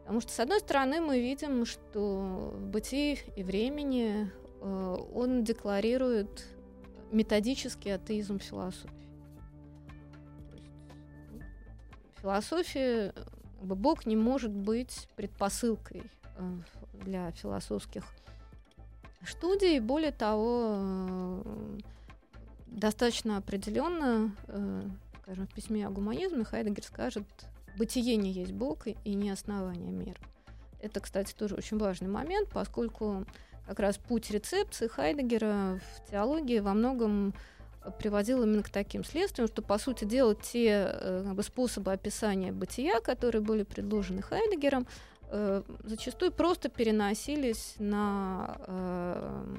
Потому 0.00 0.20
что, 0.20 0.32
с 0.32 0.40
одной 0.40 0.60
стороны, 0.60 1.00
мы 1.00 1.20
видим, 1.20 1.64
что 1.64 2.52
в 2.54 2.66
бытии 2.66 3.18
и 3.36 3.42
времени 3.42 4.30
э, 4.60 4.96
он 5.14 5.44
декларирует 5.44 6.44
методический 7.12 7.94
атеизм 7.94 8.38
философии. 8.38 8.90
В 12.16 12.20
философии 12.20 13.12
Бог 13.60 14.06
не 14.06 14.16
может 14.16 14.50
быть 14.50 15.08
предпосылкой 15.16 16.10
э, 16.36 16.50
для 17.04 17.30
философских 17.32 18.04
студий. 19.26 19.78
Более 19.80 20.12
того, 20.12 20.76
э, 21.44 21.78
достаточно 22.66 23.38
определенно, 23.38 24.34
э, 24.48 24.82
скажем, 25.22 25.46
в 25.46 25.54
письме 25.54 25.86
о 25.86 25.90
гуманизме 25.90 26.44
Хайдегер 26.44 26.84
скажет, 26.84 27.24
бытие 27.78 28.16
не 28.16 28.30
есть 28.30 28.52
Бог 28.52 28.86
и 28.86 29.14
не 29.14 29.30
основание 29.30 29.92
мира. 29.92 30.20
Это, 30.80 31.00
кстати, 31.00 31.34
тоже 31.34 31.54
очень 31.54 31.78
важный 31.78 32.08
момент, 32.08 32.50
поскольку 32.50 33.24
как 33.66 33.80
раз 33.80 33.98
путь 33.98 34.30
рецепции 34.30 34.86
Хайдегера 34.86 35.80
в 35.80 36.10
теологии 36.10 36.58
во 36.60 36.74
многом 36.74 37.34
приводил 37.98 38.42
именно 38.42 38.62
к 38.62 38.70
таким 38.70 39.04
следствиям, 39.04 39.48
что, 39.48 39.62
по 39.62 39.78
сути 39.78 40.04
дела, 40.04 40.34
те 40.34 40.88
э, 40.88 41.22
как 41.26 41.34
бы, 41.34 41.42
способы 41.42 41.92
описания 41.92 42.52
бытия, 42.52 43.00
которые 43.00 43.42
были 43.42 43.62
предложены 43.62 44.22
Хайдегером, 44.22 44.86
э, 45.30 45.62
зачастую 45.82 46.32
просто 46.32 46.68
переносились 46.68 47.74
на 47.78 48.56
э, 48.66 49.56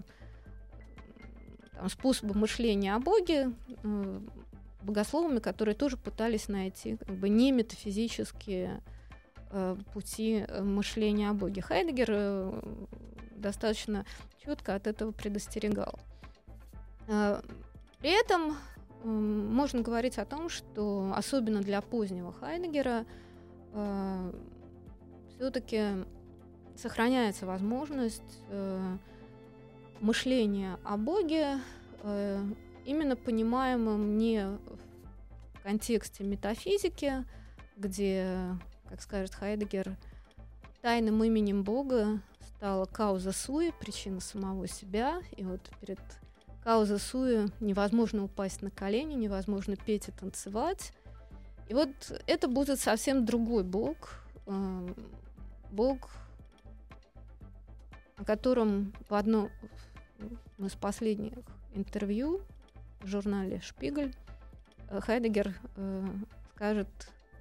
там, 1.74 1.90
способы 1.90 2.34
мышления 2.36 2.96
о 2.96 3.00
Боге, 3.00 3.52
э, 3.84 4.20
богословами, 4.82 5.40
которые 5.40 5.76
тоже 5.76 5.98
пытались 5.98 6.48
найти 6.48 6.98
как 6.98 7.16
бы, 7.16 7.30
не 7.30 7.52
метафизические 7.52 8.82
э, 9.52 9.78
пути 9.94 10.46
э, 10.48 10.62
мышления 10.62 11.30
о 11.30 11.34
Боге. 11.34 11.62
Хайдегер 11.62 12.08
э, 12.10 12.62
достаточно 13.46 14.06
четко 14.44 14.76
от 14.76 14.88
этого 14.88 15.12
предостерегал. 15.12 16.00
А, 17.08 17.42
при 18.00 18.10
этом 18.10 18.58
можно 19.04 19.82
говорить 19.82 20.18
о 20.18 20.26
том, 20.26 20.50
что 20.50 21.14
особенно 21.16 21.62
для 21.62 21.82
позднего 21.82 22.34
Хайдегера 22.34 23.06
а, 23.74 24.34
все-таки 25.30 26.06
сохраняется 26.76 27.46
возможность 27.46 28.42
э, 28.50 28.98
мышления 30.02 30.78
о 30.84 30.98
Боге 30.98 31.60
э, 32.04 32.44
именно 32.86 33.16
понимаемым 33.16 34.18
не 34.18 34.46
в 34.46 35.64
контексте 35.64 36.26
метафизики, 36.26 37.24
где, 37.78 38.38
как 38.90 39.02
скажет 39.02 39.34
Хайдегер, 39.34 39.96
тайным 40.82 41.24
именем 41.24 41.64
Бога 41.64 42.22
стала 42.58 42.86
кауза 42.86 43.32
суи, 43.32 43.72
причина 43.80 44.20
самого 44.20 44.68
себя. 44.68 45.22
И 45.36 45.44
вот 45.44 45.62
перед 45.82 46.00
кауза 46.64 46.98
суи 46.98 47.48
невозможно 47.60 48.24
упасть 48.24 48.62
на 48.62 48.72
колени, 48.72 49.14
невозможно 49.14 49.76
петь 49.76 50.08
и 50.08 50.12
танцевать. 50.12 50.94
И 51.68 51.74
вот 51.74 51.90
это 52.28 52.48
будет 52.48 52.80
совсем 52.80 53.26
другой 53.26 53.64
бог, 53.64 54.24
э, 54.46 54.94
Бог, 55.72 56.10
о 58.18 58.24
котором 58.24 58.94
в 59.10 59.14
одно 59.14 59.50
из 60.58 60.74
последних 60.74 61.34
интервью 61.74 62.42
в 63.02 63.08
журнале 63.08 63.60
«Шпигель» 63.62 64.16
э, 64.90 65.02
Хайдегер 65.02 65.54
э, 65.76 66.08
скажет, 66.56 66.88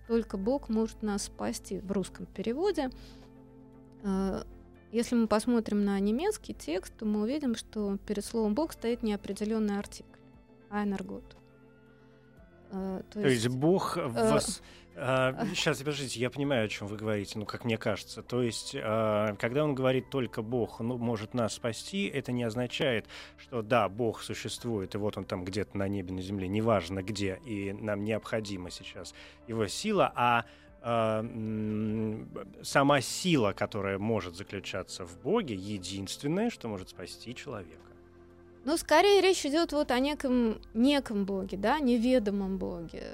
только 0.08 0.36
Бог 0.36 0.68
может 0.68 1.02
нас 1.02 1.24
спасти 1.24 1.78
в 1.78 1.92
русском 1.92 2.26
переводе. 2.26 2.90
Э, 4.02 4.42
если 4.94 5.16
мы 5.16 5.26
посмотрим 5.26 5.84
на 5.84 5.98
немецкий 5.98 6.54
текст, 6.54 6.96
то 6.96 7.04
мы 7.04 7.22
увидим, 7.22 7.56
что 7.56 7.98
перед 8.06 8.24
словом 8.24 8.54
Бог 8.54 8.72
стоит 8.72 9.02
неопределенный 9.02 9.76
артикль. 9.76 10.20
Айнергот. 10.70 11.36
Э, 12.70 13.02
то, 13.10 13.20
то 13.20 13.28
есть, 13.28 13.44
есть 13.44 13.56
Бог 13.56 13.96
э, 13.96 14.06
вас... 14.06 14.62
А, 14.96 15.46
сейчас, 15.46 15.78
подождите, 15.78 16.20
я 16.20 16.30
понимаю, 16.30 16.66
о 16.66 16.68
чем 16.68 16.86
вы 16.86 16.96
говорите, 16.96 17.36
ну, 17.40 17.44
как 17.44 17.64
мне 17.64 17.76
кажется. 17.76 18.22
То 18.22 18.40
есть, 18.40 18.76
а, 18.80 19.34
когда 19.34 19.64
он 19.64 19.74
говорит 19.74 20.10
только 20.10 20.42
Бог 20.42 20.78
ну, 20.78 20.96
может 20.96 21.34
нас 21.34 21.54
спасти, 21.54 22.06
это 22.06 22.30
не 22.30 22.44
означает, 22.44 23.06
что 23.36 23.62
да, 23.62 23.88
Бог 23.88 24.22
существует, 24.22 24.94
и 24.94 24.98
вот 24.98 25.16
он 25.18 25.24
там 25.24 25.44
где-то 25.44 25.76
на 25.76 25.88
небе, 25.88 26.14
на 26.14 26.22
земле, 26.22 26.46
неважно 26.46 27.02
где, 27.02 27.40
и 27.44 27.72
нам 27.72 28.04
необходима 28.04 28.70
сейчас 28.70 29.12
его 29.48 29.66
сила, 29.66 30.12
а, 30.14 30.44
сама 32.62 33.00
сила, 33.00 33.52
которая 33.52 33.98
может 33.98 34.36
заключаться 34.36 35.06
в 35.06 35.18
Боге, 35.22 35.54
единственное, 35.54 36.50
что 36.50 36.68
может 36.68 36.90
спасти 36.90 37.34
человека. 37.34 37.80
Ну, 38.66 38.76
скорее 38.76 39.20
речь 39.22 39.46
идет 39.46 39.72
вот 39.72 39.90
о 39.90 39.98
неком, 39.98 40.60
неком 40.74 41.24
Боге, 41.24 41.56
да, 41.56 41.80
неведомом 41.80 42.58
Боге. 42.58 43.04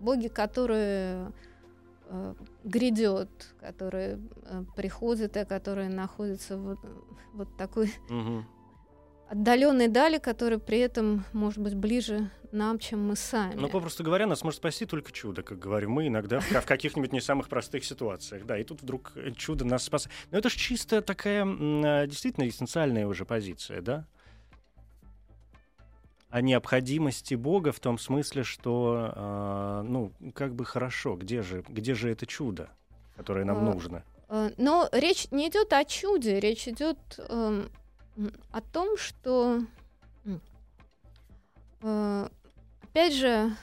Боге, 0.00 0.28
который 0.28 1.32
э, 2.06 2.34
грядет, 2.62 3.54
который 3.60 4.18
э, 4.42 4.64
приходит 4.76 5.36
и 5.36 5.44
который 5.44 5.88
находится 5.88 6.56
вот, 6.56 6.78
вот 7.32 7.56
такой 7.56 7.92
угу. 8.08 8.44
Отдаленной 9.28 9.88
дали, 9.88 10.18
который 10.18 10.58
при 10.58 10.78
этом 10.78 11.24
может 11.32 11.58
быть 11.58 11.74
ближе 11.74 12.30
нам, 12.52 12.78
чем 12.78 13.06
мы 13.06 13.16
сами. 13.16 13.54
Ну, 13.54 13.68
попросту 13.68 14.04
говоря, 14.04 14.26
нас 14.26 14.44
может 14.44 14.58
спасти 14.58 14.86
только 14.86 15.12
чудо, 15.12 15.42
как 15.42 15.58
говорим 15.58 15.90
мы 15.90 16.06
иногда 16.06 16.40
в 16.40 16.66
каких-нибудь 16.66 17.12
не 17.12 17.20
самых 17.20 17.48
простых 17.48 17.84
ситуациях. 17.84 18.46
Да, 18.46 18.58
и 18.58 18.64
тут 18.64 18.82
вдруг 18.82 19.12
чудо 19.36 19.64
нас 19.64 19.84
спасает. 19.84 20.14
Но 20.30 20.38
это 20.38 20.48
же 20.48 20.56
чисто 20.56 21.02
такая 21.02 21.44
э, 21.44 22.06
действительно 22.06 22.48
эссенциальная 22.48 23.06
уже 23.06 23.24
позиция, 23.24 23.80
да? 23.80 24.06
о 26.34 26.40
необходимости 26.40 27.36
Бога 27.36 27.70
в 27.70 27.78
том 27.78 27.96
смысле, 27.96 28.42
что, 28.42 29.12
э, 29.14 29.82
ну, 29.86 30.10
как 30.34 30.52
бы 30.52 30.64
хорошо, 30.64 31.14
где 31.14 31.42
же, 31.42 31.62
где 31.68 31.94
же 31.94 32.10
это 32.10 32.26
чудо, 32.26 32.70
которое 33.14 33.44
нам 33.44 33.58
а, 33.58 33.72
нужно? 33.72 34.02
Но 34.56 34.88
речь 34.90 35.30
не 35.30 35.48
идет 35.48 35.72
о 35.72 35.84
чуде, 35.84 36.40
речь 36.40 36.66
идет 36.66 36.98
э, 37.18 37.68
о 38.50 38.60
том, 38.60 38.96
что, 38.96 39.62
э, 41.82 42.28
опять 42.82 43.14
же, 43.14 43.54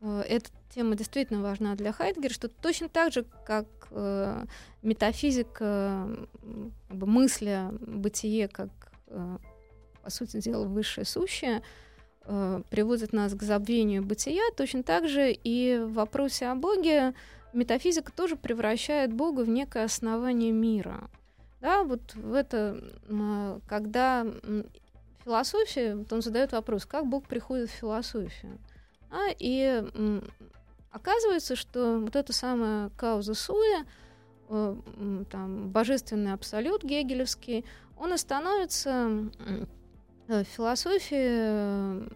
э, 0.00 0.20
эта 0.28 0.50
тема 0.74 0.96
действительно 0.96 1.42
важна 1.42 1.74
для 1.74 1.92
Хайдгера, 1.92 2.32
что 2.32 2.48
точно 2.48 2.88
так 2.88 3.12
же, 3.12 3.24
как 3.44 3.66
э, 3.90 4.44
метафизика 4.82 6.08
как 6.88 6.96
бы 6.96 7.06
мысли, 7.06 7.68
бытие, 7.80 8.48
как, 8.48 8.70
по 9.06 10.10
сути 10.10 10.40
дела, 10.40 10.66
высшее 10.66 11.04
сущее— 11.04 11.62
приводит 12.68 13.14
нас 13.14 13.32
к 13.32 13.42
забвению 13.42 14.04
бытия, 14.04 14.42
точно 14.54 14.82
так 14.82 15.08
же 15.08 15.32
и 15.32 15.78
в 15.78 15.94
вопросе 15.94 16.48
о 16.48 16.54
Боге 16.54 17.14
метафизика 17.54 18.12
тоже 18.12 18.36
превращает 18.36 19.14
Бога 19.14 19.40
в 19.40 19.48
некое 19.48 19.84
основание 19.84 20.52
мира. 20.52 21.08
Да, 21.60 21.82
вот 21.82 22.14
в 22.14 22.34
это, 22.34 22.80
когда 23.66 24.26
философия, 25.24 25.96
вот 25.96 26.12
он 26.12 26.22
задает 26.22 26.52
вопрос, 26.52 26.86
как 26.86 27.06
Бог 27.06 27.26
приходит 27.26 27.68
в 27.70 27.74
философию. 27.74 28.58
А, 29.10 29.28
и 29.38 29.82
оказывается, 30.90 31.56
что 31.56 31.98
вот 31.98 32.14
это 32.14 32.32
самое 32.32 32.90
кауза 32.96 33.34
суя, 33.34 33.84
э, 34.48 34.76
там, 35.30 35.70
божественный 35.70 36.32
абсолют 36.32 36.84
гегелевский, 36.84 37.64
он 37.96 38.14
и 38.14 38.16
становится 38.16 39.30
Э, 40.30 40.44
философии 40.44 41.16
э, 41.16 42.08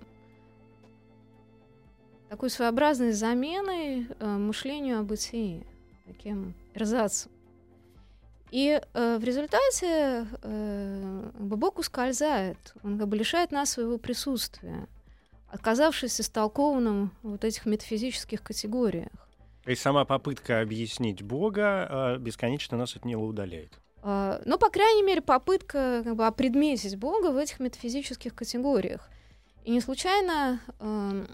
такой 2.28 2.50
своеобразной 2.50 3.12
заменой 3.12 4.06
мышлению 4.20 5.00
о 5.00 5.02
бытии, 5.02 5.66
таким 6.04 6.52
эрзацем. 6.74 7.32
И 8.52 8.78
э, 8.82 9.18
в 9.18 9.24
результате 9.24 10.26
э, 10.42 11.30
Бог 11.38 11.78
ускользает, 11.78 12.58
он 12.84 12.98
как 12.98 13.08
бы 13.08 13.16
лишает 13.16 13.50
нас 13.50 13.70
своего 13.70 13.96
присутствия, 13.96 14.88
оказавшись 15.48 16.20
истолкованным 16.20 17.12
вот 17.22 17.44
этих 17.44 17.64
метафизических 17.64 18.42
категориях. 18.42 19.08
И 19.64 19.74
сама 19.74 20.04
попытка 20.04 20.60
объяснить 20.60 21.22
Бога 21.22 21.88
э, 21.88 22.18
бесконечно 22.18 22.76
нас 22.76 22.94
от 22.94 23.06
него 23.06 23.24
удаляет. 23.24 23.80
А, 24.02 24.42
ну, 24.44 24.58
по 24.58 24.68
крайней 24.68 25.02
мере, 25.02 25.22
попытка 25.22 26.02
как 26.04 26.14
бы, 26.14 26.26
опредметить 26.26 26.96
Бога 26.96 27.30
в 27.30 27.38
этих 27.38 27.58
метафизических 27.58 28.34
категориях. 28.34 29.08
И 29.64 29.70
не 29.70 29.80
случайно, 29.80 30.60
эм, 30.78 31.26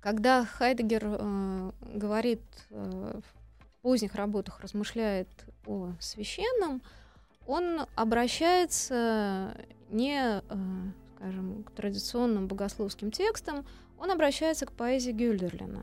когда 0.00 0.44
Хайдегер 0.44 1.02
э, 1.04 1.70
говорит 1.94 2.42
э, 2.68 3.20
в 3.24 3.80
поздних 3.80 4.16
работах, 4.16 4.60
размышляет 4.60 5.28
о 5.66 5.92
священном, 6.00 6.82
он 7.46 7.86
обращается 7.94 9.56
не, 9.90 10.20
э, 10.20 10.42
скажем, 11.16 11.64
к 11.64 11.70
традиционным 11.72 12.46
богословским 12.46 13.10
текстам, 13.10 13.66
он 13.98 14.10
обращается 14.10 14.66
к 14.66 14.72
поэзии 14.72 15.12
Гюльдерлина. 15.12 15.82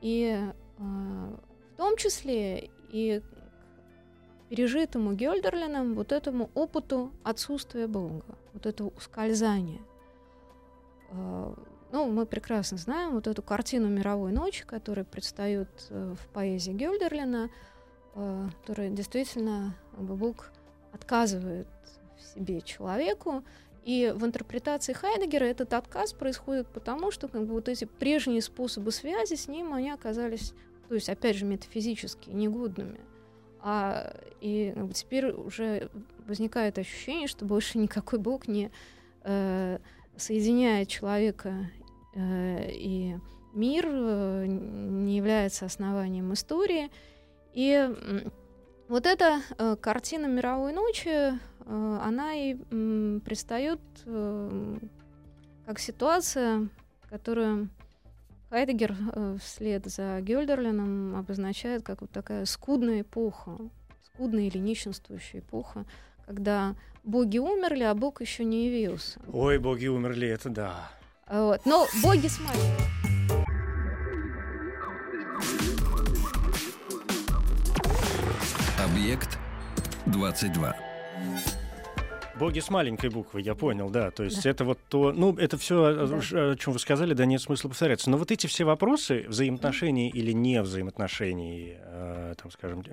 И 0.00 0.38
в 0.78 1.76
том 1.76 1.96
числе 1.96 2.70
и 2.88 3.22
пережитому 4.50 5.12
Гёльдерлином 5.12 5.94
вот 5.94 6.10
этому 6.10 6.50
опыту 6.54 7.12
отсутствия 7.22 7.86
Бога, 7.86 8.24
вот 8.52 8.66
этого 8.66 8.88
ускользания. 8.96 9.80
А, 11.12 11.54
ну, 11.92 12.10
мы 12.10 12.26
прекрасно 12.26 12.76
знаем 12.76 13.12
вот 13.12 13.28
эту 13.28 13.42
картину 13.42 13.88
мировой 13.88 14.32
ночи, 14.32 14.64
которая 14.66 15.04
предстает 15.04 15.68
э, 15.90 16.14
в 16.20 16.28
поэзии 16.32 16.72
Гёльдерлина, 16.72 17.48
а, 18.14 18.48
которая 18.60 18.90
действительно 18.90 19.74
Бог 19.96 20.50
отказывает 20.92 21.68
в 22.16 22.34
себе 22.34 22.60
человеку, 22.60 23.44
и 23.84 24.12
в 24.14 24.24
интерпретации 24.26 24.92
Хайдегера 24.92 25.44
этот 25.44 25.72
отказ 25.72 26.12
происходит 26.12 26.68
потому, 26.68 27.10
что 27.10 27.28
как 27.28 27.46
бы, 27.46 27.54
вот 27.54 27.68
эти 27.68 27.86
прежние 27.86 28.42
способы 28.42 28.92
связи 28.92 29.34
с 29.34 29.48
ним, 29.48 29.72
они 29.72 29.90
оказались, 29.90 30.52
то 30.88 30.94
есть, 30.94 31.08
опять 31.08 31.36
же, 31.36 31.46
метафизически 31.46 32.30
негодными. 32.30 33.00
А, 33.62 34.14
и 34.40 34.72
как 34.74 34.86
бы, 34.86 34.92
теперь 34.92 35.30
уже 35.32 35.90
возникает 36.26 36.78
ощущение, 36.78 37.26
что 37.26 37.44
больше 37.44 37.78
никакой 37.78 38.18
Бог 38.18 38.48
не 38.48 38.70
э, 39.22 39.78
соединяет 40.16 40.88
человека 40.88 41.70
э, 42.14 42.70
и 42.72 43.16
мир, 43.52 43.86
э, 43.88 44.46
не 44.46 45.16
является 45.16 45.66
основанием 45.66 46.32
истории. 46.32 46.90
И 47.52 47.88
вот 48.88 49.06
эта 49.06 49.40
э, 49.58 49.76
картина 49.80 50.26
мировой 50.26 50.72
ночи, 50.72 51.08
э, 51.08 51.98
она 52.02 52.34
и 52.34 52.56
э, 52.56 53.20
предстает 53.24 53.80
э, 54.04 54.78
как 55.66 55.78
ситуация, 55.78 56.68
которая 57.08 57.68
Хайдегер 58.50 58.96
э, 59.14 59.36
вслед 59.40 59.86
за 59.86 60.20
Гёльдерлином 60.20 61.14
обозначает 61.16 61.84
как 61.84 62.00
вот 62.00 62.10
такая 62.10 62.44
скудная 62.46 63.02
эпоха, 63.02 63.58
скудная 64.02 64.48
или 64.48 64.58
нищенствующая 64.58 65.40
эпоха, 65.40 65.86
когда 66.26 66.74
боги 67.04 67.38
умерли, 67.38 67.84
а 67.84 67.94
бог 67.94 68.20
еще 68.20 68.44
не 68.44 68.66
явился. 68.66 69.20
Ой, 69.32 69.58
боги 69.58 69.86
умерли, 69.86 70.28
это 70.28 70.48
да. 70.48 70.90
Вот. 71.28 71.64
Но 71.64 71.86
боги 72.02 72.26
смогли. 72.26 73.09
Объект 79.00 79.38
22. 80.04 80.76
Боги 82.38 82.60
с 82.60 82.68
маленькой 82.68 83.08
буквы, 83.08 83.40
я 83.40 83.54
понял, 83.54 83.88
да. 83.88 84.10
То 84.10 84.24
есть 84.24 84.44
да. 84.44 84.50
это 84.50 84.66
вот 84.66 84.78
то, 84.90 85.12
ну, 85.12 85.34
это 85.38 85.56
все, 85.56 86.06
да. 86.06 86.50
о 86.50 86.56
чем 86.56 86.74
вы 86.74 86.78
сказали, 86.78 87.14
да, 87.14 87.24
нет 87.24 87.40
смысла 87.40 87.70
повторяться. 87.70 88.10
Но 88.10 88.18
вот 88.18 88.30
эти 88.30 88.46
все 88.46 88.64
вопросы 88.64 89.24
взаимоотношений 89.26 90.10
или 90.10 90.32
не 90.32 90.60
взаимоотношений, 90.60 91.76
э, 91.78 92.34
там, 92.36 92.50
скажем, 92.50 92.84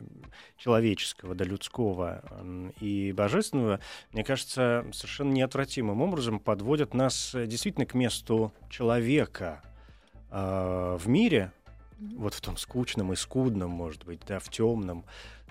человеческого, 0.58 1.36
да, 1.36 1.44
людского 1.44 2.22
э, 2.24 2.72
и 2.80 3.12
божественного, 3.12 3.82
мне 4.14 4.24
кажется, 4.24 4.86
совершенно 4.94 5.34
неотвратимым 5.34 6.02
образом 6.02 6.40
подводят 6.40 6.94
нас 6.94 7.36
действительно 7.36 7.86
к 7.86 7.94
месту 7.94 8.54
человека 8.70 9.62
э, 10.32 10.98
в 10.98 11.06
мире, 11.10 11.52
mm-hmm. 12.00 12.16
вот 12.16 12.34
в 12.34 12.40
том 12.40 12.56
скучном 12.56 13.12
и 13.12 13.18
скудном, 13.18 13.72
может 13.72 14.06
быть, 14.06 14.22
да, 14.26 14.40
в 14.40 14.48
темном 14.48 15.04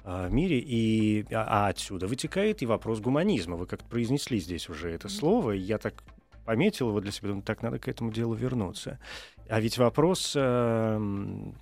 э, 0.07 0.29
мире. 0.31 0.59
И, 0.59 1.27
а, 1.33 1.67
а 1.67 1.69
отсюда 1.69 2.07
вытекает 2.07 2.63
и 2.63 2.67
вопрос 2.67 3.01
гуманизма. 3.01 3.57
Вы 3.57 3.67
как-то 3.67 3.87
произнесли 3.89 4.39
здесь 4.39 4.69
уже 4.69 4.91
это 4.91 5.09
слово, 5.09 5.53
и 5.53 5.59
я 5.59 5.79
так 5.79 6.03
пометил 6.47 6.89
его 6.89 7.01
для 7.01 7.13
себя, 7.13 7.29
думаю, 7.29 7.43
так 7.43 7.63
надо 7.63 7.79
к 7.79 7.89
этому 7.89 8.13
делу 8.13 8.35
вернуться. 8.35 8.99
А 9.49 9.61
ведь 9.61 9.79
вопрос 9.79 10.33
э, 10.35 11.53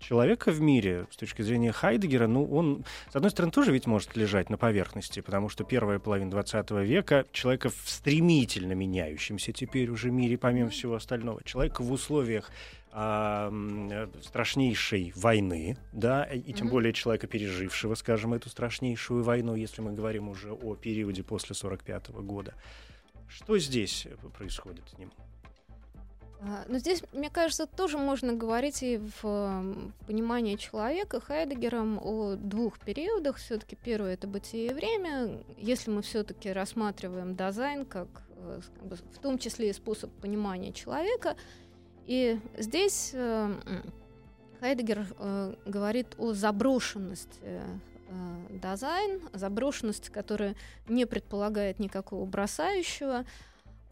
человека 0.00 0.50
в 0.50 0.60
мире, 0.60 1.06
с 1.10 1.16
точки 1.16 1.42
зрения 1.42 1.72
Хайдегера, 1.72 2.26
ну, 2.26 2.44
он, 2.44 2.84
с 3.12 3.16
одной 3.16 3.30
стороны, 3.30 3.52
тоже 3.52 3.72
ведь 3.72 3.86
может 3.86 4.16
лежать 4.16 4.50
на 4.50 4.56
поверхности, 4.56 5.20
потому 5.20 5.48
что 5.48 5.64
первая 5.64 5.98
половина 5.98 6.30
20 6.30 6.70
века 6.70 7.26
человека 7.32 7.68
в 7.68 7.88
стремительно 7.88 8.72
меняющемся 8.72 9.52
теперь 9.52 9.90
уже 9.90 10.10
мире, 10.10 10.38
помимо 10.38 10.70
всего 10.70 10.94
остального, 10.94 11.42
человека 11.44 11.82
в 11.82 11.92
условиях 11.92 12.50
а, 12.92 13.52
страшнейшей 14.22 15.12
войны, 15.14 15.76
да, 15.92 16.24
и 16.24 16.52
тем 16.52 16.66
mm-hmm. 16.66 16.70
более 16.70 16.92
человека, 16.92 17.26
пережившего, 17.26 17.94
скажем, 17.94 18.34
эту 18.34 18.48
страшнейшую 18.48 19.22
войну, 19.22 19.54
если 19.54 19.80
мы 19.80 19.92
говорим 19.92 20.28
уже 20.28 20.52
о 20.52 20.74
периоде 20.74 21.22
после 21.22 21.54
45 21.54 22.10
года. 22.10 22.54
Что 23.28 23.58
здесь 23.58 24.08
происходит 24.36 24.88
с 24.88 24.98
ним? 24.98 25.12
А, 26.42 26.64
но 26.68 26.78
здесь, 26.78 27.02
мне 27.12 27.28
кажется, 27.28 27.66
тоже 27.66 27.98
можно 27.98 28.32
говорить 28.32 28.82
и 28.82 28.98
в 29.22 29.92
понимании 30.06 30.56
человека 30.56 31.20
Хайдегером 31.20 32.00
о 32.02 32.36
двух 32.36 32.78
периодах. 32.78 33.36
Все-таки 33.36 33.76
первое 33.76 34.14
это 34.14 34.26
бытие 34.26 34.70
и 34.70 34.74
время. 34.74 35.38
Если 35.58 35.90
мы 35.90 36.00
все-таки 36.02 36.50
рассматриваем 36.50 37.36
дизайн 37.36 37.84
как 37.84 38.08
э, 38.36 38.60
в 39.14 39.18
том 39.18 39.38
числе 39.38 39.68
и 39.68 39.72
способ 39.74 40.10
понимания 40.12 40.72
человека, 40.72 41.36
и 42.10 42.38
здесь 42.58 43.10
э, 43.14 43.54
Хайдегер 44.60 45.06
э, 45.18 45.54
говорит 45.64 46.08
о 46.18 46.32
заброшенности 46.32 47.62
дизайн, 48.50 49.20
заброшенности, 49.32 50.10
которая 50.10 50.56
не 50.88 51.06
предполагает 51.06 51.78
никакого 51.78 52.26
бросающего, 52.26 53.24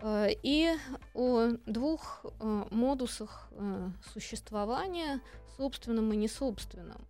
Э, 0.00 0.28
и 0.42 0.74
о 1.14 1.48
двух 1.66 2.24
э, 2.24 2.64
модусах 2.70 3.48
э, 3.52 3.90
существования, 4.12 5.20
собственном 5.56 6.12
и 6.12 6.16
несобственном. 6.16 7.00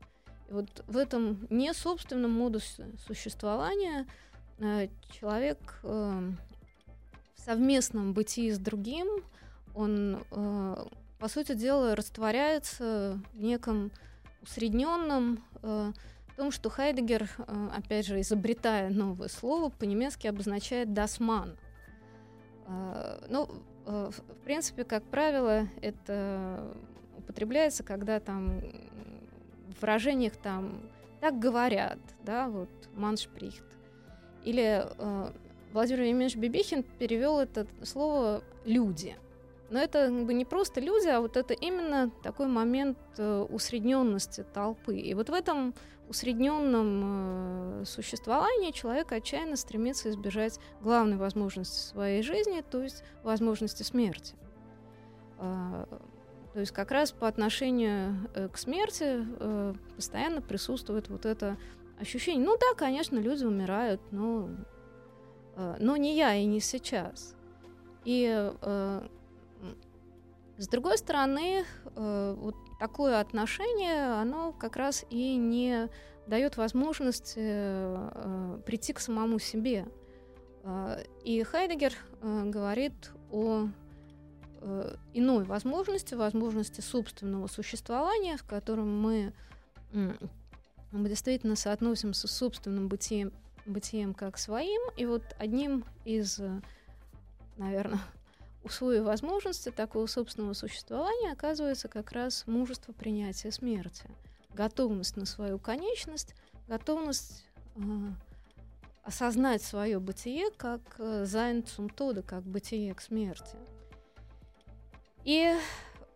И 0.49 0.53
вот 0.53 0.85
в 0.87 0.97
этом 0.97 1.47
несобственном 1.51 2.31
модусе 2.31 2.87
существования 3.07 4.07
человек 5.13 5.59
в 5.83 6.35
совместном 7.37 8.13
бытии 8.15 8.51
с 8.51 8.59
другим, 8.59 9.07
он, 9.75 10.25
по 11.19 11.29
сути 11.29 11.55
дела, 11.55 11.97
растворяется 11.97 13.21
в 13.33 13.41
неком 13.41 13.91
усредненном 14.43 15.43
в 15.63 15.93
том, 16.37 16.53
что 16.53 16.71
Хайдегер, 16.71 17.29
опять 17.75 18.07
же, 18.07 18.21
изобретая 18.21 18.91
новое 18.91 19.29
слово, 19.29 19.71
по-немецки 19.71 20.27
обозначает 20.29 20.93
«дасман», 20.93 21.57
а, 22.69 23.25
ну, 23.29 23.49
э, 23.87 24.11
в 24.11 24.45
принципе, 24.45 24.85
как 24.85 25.03
правило, 25.05 25.67
это 25.81 26.63
употребляется, 27.17 27.83
когда 27.83 28.21
там 28.21 28.61
в 28.61 29.81
выражениях 29.81 30.37
там 30.37 30.83
так 31.21 31.39
говорят, 31.39 31.99
да, 32.23 32.49
вот 32.49 32.69
маншприхт. 32.95 33.65
Или 34.45 34.85
э, 34.87 35.33
Владимир 35.73 36.03
Емельевич 36.03 36.37
Бибихин 36.37 36.83
перевел 36.83 37.41
это 37.41 37.67
слово 37.83 38.43
люди. 38.65 39.17
Но 39.71 39.79
это 39.79 40.07
как 40.09 40.27
бы 40.27 40.35
не 40.35 40.45
просто 40.45 40.81
люди, 40.81 41.09
а 41.09 41.21
вот 41.21 41.37
это 41.37 41.53
именно 41.53 42.11
такой 42.23 42.47
момент 42.47 42.99
э, 43.19 43.47
усредненности 43.51 44.45
толпы. 44.55 44.97
И 44.97 45.13
вот 45.15 45.29
в 45.29 45.33
этом 45.33 45.75
усредненном 46.09 47.83
э, 47.83 47.85
существовании 47.85 48.71
человек 48.71 49.13
отчаянно 49.13 49.57
стремится 49.57 50.11
избежать 50.11 50.59
главной 50.81 51.17
возможности 51.17 51.79
своей 51.79 52.23
жизни, 52.23 52.63
то 52.69 52.83
есть 52.83 53.05
возможности 53.23 53.83
смерти. 53.83 54.35
Э, 55.39 55.85
то 56.55 56.61
есть 56.61 56.73
как 56.73 56.91
раз 56.91 57.13
по 57.13 57.29
отношению 57.29 58.29
э, 58.35 58.49
к 58.49 58.57
смерти 58.57 59.25
постоянно 59.95 60.41
присутствует 60.41 61.09
вот 61.09 61.27
это 61.27 61.57
ощущение. 62.01 62.45
Ну 62.45 62.57
да, 62.57 62.75
конечно, 62.77 63.19
люди 63.19 63.45
умирают, 63.45 64.01
но, 64.13 64.49
но 65.57 65.97
не 65.97 66.17
я 66.17 66.35
и 66.35 66.47
не 66.47 66.61
сейчас. 66.61 67.35
И 68.05 68.53
с 70.59 70.67
другой 70.67 70.99
стороны, 70.99 71.65
э, 71.95 72.35
вот 72.37 72.57
такое 72.81 73.21
отношение, 73.21 74.13
оно 74.15 74.53
как 74.53 74.77
раз 74.77 75.05
и 75.09 75.37
не 75.37 75.89
дает 76.27 76.57
возможность 76.57 77.35
э, 77.37 78.11
э, 78.13 78.61
прийти 78.67 78.93
к 78.93 78.99
самому 79.01 79.39
себе. 79.39 79.87
И 81.25 81.43
Хайдегер 81.45 81.95
говорит 82.21 83.13
о 83.31 83.69
иной 85.15 85.45
возможности, 85.45 86.15
возможности 86.15 86.83
собственного 86.83 87.47
существования, 87.47 88.37
в 88.37 88.45
котором 88.45 89.01
мы, 89.01 89.33
мы 89.93 91.09
действительно 91.09 91.57
соотносимся 91.57 92.27
с 92.29 92.33
собственным 92.33 92.89
бытием, 92.89 93.33
бытием 93.65 94.13
как 94.13 94.37
своим. 94.37 94.81
И 94.97 95.07
вот 95.07 95.23
одним 95.39 95.85
из, 96.05 96.39
наверное, 97.57 98.01
условие 98.69 99.03
возможности 99.03 99.71
такого 99.71 100.07
собственного 100.07 100.53
существования 100.53 101.33
оказывается 101.33 101.89
как 101.89 102.13
раз 102.13 102.47
мужество 102.47 102.93
принятия 102.93 103.51
смерти, 103.51 104.05
готовность 104.55 105.17
на 105.17 105.27
свою 105.27 105.59
конечность, 105.59 106.35
готовность 106.69 107.47
э, 107.77 107.81
осознать 109.03 109.63
свое 109.63 109.99
бытие 109.99 110.51
как 110.51 110.81
э, 110.99 111.25
цумтода, 111.67 112.23
как 112.23 112.43
бытие 112.43 112.95
к 112.95 113.01
смерти. 113.01 113.57
И 115.25 115.55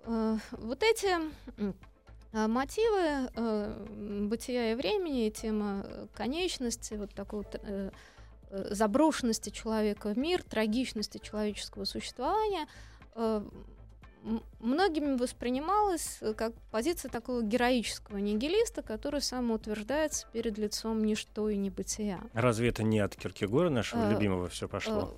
э, 0.05 0.38
вот 0.53 0.82
эти 0.82 1.09
э, 1.57 2.46
мотивы 2.46 3.30
э, 3.34 4.24
бытия 4.28 4.72
и 4.72 4.74
времени, 4.74 5.30
тема 5.30 5.86
конечности, 6.14 6.94
вот 6.94 7.14
такого 7.14 7.44
э, 7.53 7.59
Э, 7.62 7.90
заброшенности 8.53 9.50
человека 9.50 10.11
в 10.11 10.18
мир, 10.18 10.42
трагичности 10.42 11.18
человеческого 11.18 11.84
существования 11.84 12.66
э, 13.14 13.42
многими 14.61 15.16
воспринималась 15.16 16.18
э, 16.20 16.34
как 16.34 16.53
позиция 16.70 17.11
такого 17.11 17.42
героического 17.42 18.18
нигилиста, 18.18 18.82
который 18.82 19.20
самоутверждается 19.20 20.26
перед 20.32 20.59
лицом 20.59 21.03
ничто 21.05 21.48
и 21.48 21.57
небытия. 21.57 22.20
Разве 22.32 22.68
это 22.68 22.82
не 22.82 23.00
от 23.00 23.16
Киркегора, 23.16 23.70
нашего 23.70 24.11
любимого, 24.11 24.48
все 24.48 24.68
пошло? 24.68 25.14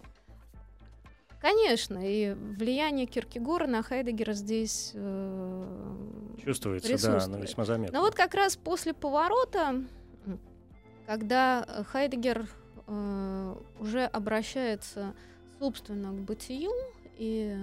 Конечно, 1.41 1.99
и 2.01 2.32
влияние 2.32 3.07
Киркегора 3.07 3.66
на 3.66 3.82
Хайдегера 3.82 4.32
здесь 4.32 4.93
э, 4.95 5.97
чувствуется, 6.43 6.97
да, 7.03 7.26
но 7.26 7.39
весьма 7.39 7.66
заметно. 7.66 7.99
Но 7.99 8.05
вот 8.05 8.14
как 8.14 8.32
раз 8.32 8.57
после 8.57 8.95
поворота, 8.95 9.82
когда 11.07 11.85
Хайдегер 11.89 12.49
э, 12.87 13.57
уже 13.80 14.05
обращается, 14.05 15.14
собственно, 15.59 16.12
к 16.12 16.20
бытию 16.20 16.72
и 17.16 17.57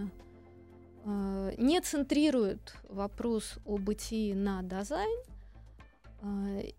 э, 1.04 1.54
не 1.58 1.82
центрирует 1.82 2.76
вопрос 2.90 3.56
о 3.66 3.78
бытии 3.78 4.34
на 4.34 4.62
дизайн, 4.64 5.20
э, 6.22 6.72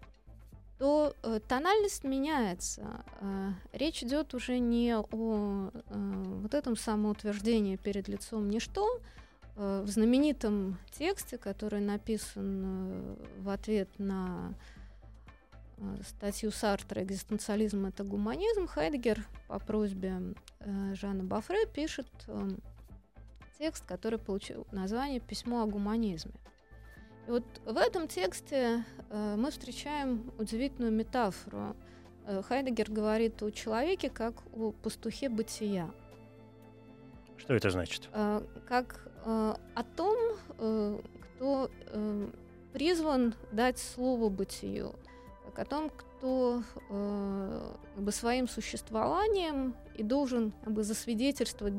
то 0.79 1.15
э, 1.23 1.41
тональность 1.47 2.03
меняется. 2.03 3.05
Э, 3.21 3.51
речь 3.73 4.03
идет 4.03 4.35
уже 4.35 4.59
не 4.59 4.97
о 4.97 5.71
э, 5.73 6.25
вот 6.43 6.55
этом 6.55 6.77
самоутверждении 6.77 7.77
перед 7.77 8.09
лицом 8.09 8.51
ничто, 8.51 8.89
э, 9.57 9.83
в 9.87 9.89
знаменитом 9.89 10.79
тексте, 10.91 11.39
который 11.39 11.81
написан 11.81 12.65
э, 12.65 13.17
в 13.39 13.49
ответ 13.49 13.89
на 13.99 14.55
статью 16.07 16.51
Сартра 16.51 17.03
«Экзистенциализм– 17.03 17.87
это 17.87 18.05
гуманизм», 18.05 18.67
Хайдгер 18.67 19.27
по 19.49 19.59
просьбе 19.59 20.35
э, 20.61 20.95
Жана 20.95 21.25
Бафре 21.25 21.67
пишет 21.67 22.09
э, 22.27 22.51
текст, 23.59 23.85
который 23.87 24.19
получил 24.19 24.67
название 24.73 25.21
«Письмо 25.21 25.63
о 25.63 25.67
гуманизме». 25.67 26.33
И 27.27 27.31
вот 27.31 27.45
в 27.65 27.77
этом 27.77 28.09
тексте 28.09 28.85
э, 29.11 29.37
мы 29.37 29.51
встречаем 29.51 30.33
удивительную 30.39 30.93
метафору. 30.93 31.77
Э, 32.27 32.43
Хайдегер 32.43 32.91
говорит 32.91 33.43
о 33.43 33.51
человеке 33.51 34.11
как 34.11 34.35
о 34.55 34.73
пастухе 34.73 35.29
бытия. 35.29 35.91
Что 37.37 37.55
это 37.55 37.71
значит? 37.71 38.09
Э, 38.13 38.43
как 38.69 39.09
э, 39.25 39.55
о 39.75 39.83
том, 39.97 40.19
э, 40.59 41.01
кто 41.37 41.71
э, 41.87 42.31
призван 42.73 43.35
дать 43.53 43.79
слово 43.79 44.29
бытию, 44.29 44.95
о 45.59 45.65
том, 45.65 45.91
кто 45.91 46.63
э, 46.89 47.75
как 47.95 48.05
бы 48.05 48.13
своим 48.13 48.49
существованием 48.49 49.75
и 49.95 50.03
должен 50.03 50.53
как 50.65 50.73
бы 50.73 50.83
засвидетельствовать 50.83 51.75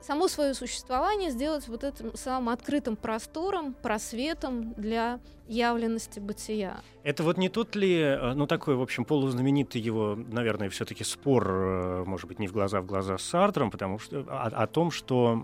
само 0.00 0.28
свое 0.28 0.54
существование 0.54 1.30
сделать 1.30 1.68
вот 1.68 1.84
этим 1.84 2.14
самым 2.16 2.50
открытым 2.50 2.96
простором, 2.96 3.74
просветом 3.74 4.74
для 4.74 5.20
явленности 5.48 6.20
бытия. 6.20 6.80
Это 7.02 7.22
вот 7.22 7.36
не 7.36 7.48
тот 7.48 7.74
ли, 7.74 7.98
э, 7.98 8.32
ну 8.34 8.46
такой, 8.46 8.76
в 8.76 8.80
общем, 8.80 9.04
полузнаменитый 9.04 9.80
его, 9.80 10.16
наверное, 10.16 10.70
все-таки 10.70 11.04
спор, 11.04 11.50
э, 11.50 12.04
может 12.04 12.26
быть, 12.26 12.38
не 12.38 12.46
в 12.46 12.52
глаза 12.52 12.80
в 12.80 12.86
глаза 12.86 13.18
с 13.18 13.22
Сартром, 13.22 13.70
потому 13.70 13.98
что 13.98 14.24
о, 14.28 14.46
о 14.46 14.66
том, 14.66 14.90
что, 14.90 15.36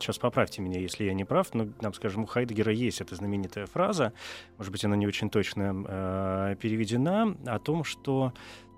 сейчас 0.00 0.18
поправьте 0.18 0.62
меня, 0.62 0.80
если 0.80 1.04
я 1.04 1.14
не 1.14 1.24
прав, 1.24 1.54
но, 1.54 1.68
нам, 1.80 1.94
скажем, 1.94 2.24
у 2.24 2.26
Хайдегера 2.26 2.72
есть 2.72 3.00
эта 3.00 3.14
знаменитая 3.14 3.66
фраза, 3.66 4.12
может 4.58 4.72
быть, 4.72 4.84
она 4.84 4.96
не 4.96 5.06
очень 5.06 5.30
точно 5.30 5.84
э, 5.86 6.56
переведена, 6.60 7.36
о 7.46 7.58
том, 7.58 7.84
что 7.84 8.32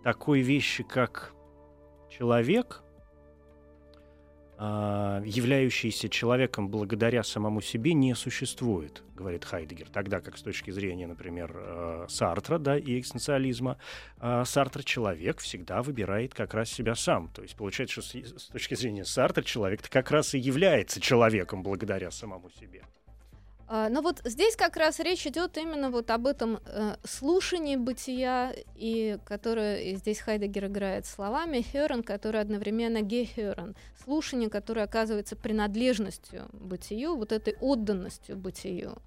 такой 0.04 0.40
вещи, 0.40 0.82
как 0.82 1.32
человек, 2.10 2.82
а, 2.82 2.91
являющийся 4.62 6.08
человеком 6.08 6.68
благодаря 6.68 7.22
самому 7.24 7.60
себе, 7.60 7.94
не 7.94 8.14
существует, 8.14 9.02
говорит 9.16 9.44
Хайдегер. 9.44 9.88
Тогда 9.88 10.20
как 10.20 10.38
с 10.38 10.42
точки 10.42 10.70
зрения, 10.70 11.06
например, 11.06 11.52
э, 11.54 12.06
Сартра 12.08 12.58
да, 12.58 12.78
и 12.78 13.00
экстенциализма, 13.00 13.78
э, 14.20 14.44
Сартр 14.46 14.84
человек 14.84 15.40
всегда 15.40 15.82
выбирает 15.82 16.34
как 16.34 16.54
раз 16.54 16.70
себя 16.70 16.94
сам. 16.94 17.28
То 17.28 17.42
есть 17.42 17.56
получается, 17.56 18.02
что 18.02 18.18
с 18.18 18.48
точки 18.52 18.74
зрения 18.74 19.04
Сартра 19.04 19.42
человек 19.42 19.88
как 19.88 20.10
раз 20.10 20.34
и 20.34 20.38
является 20.38 21.00
человеком 21.00 21.62
благодаря 21.62 22.10
самому 22.10 22.50
себе. 22.50 22.82
А, 23.74 23.88
но 23.88 24.02
вот 24.02 24.20
здесь 24.24 24.54
как 24.54 24.76
раз 24.76 25.00
речь 25.00 25.26
идет 25.26 25.56
именно 25.56 25.90
вот 25.90 26.10
об 26.10 26.26
этом 26.26 26.60
э, 26.66 26.96
слушании 27.04 27.76
бытия, 27.76 28.52
и 28.76 29.16
которое 29.24 29.94
здесь 29.94 30.18
Хайдегер 30.18 30.66
играет 30.66 31.06
словами 31.06 31.62
Херен, 31.62 32.02
который 32.02 32.42
одновременно 32.42 33.00
гехерен, 33.00 33.74
слушание, 34.04 34.50
которое 34.50 34.82
оказывается 34.82 35.36
принадлежностью 35.36 36.50
бытию, 36.52 37.16
вот 37.16 37.32
этой 37.32 37.56
отданностью 37.62 38.36
бытию. 38.36 38.98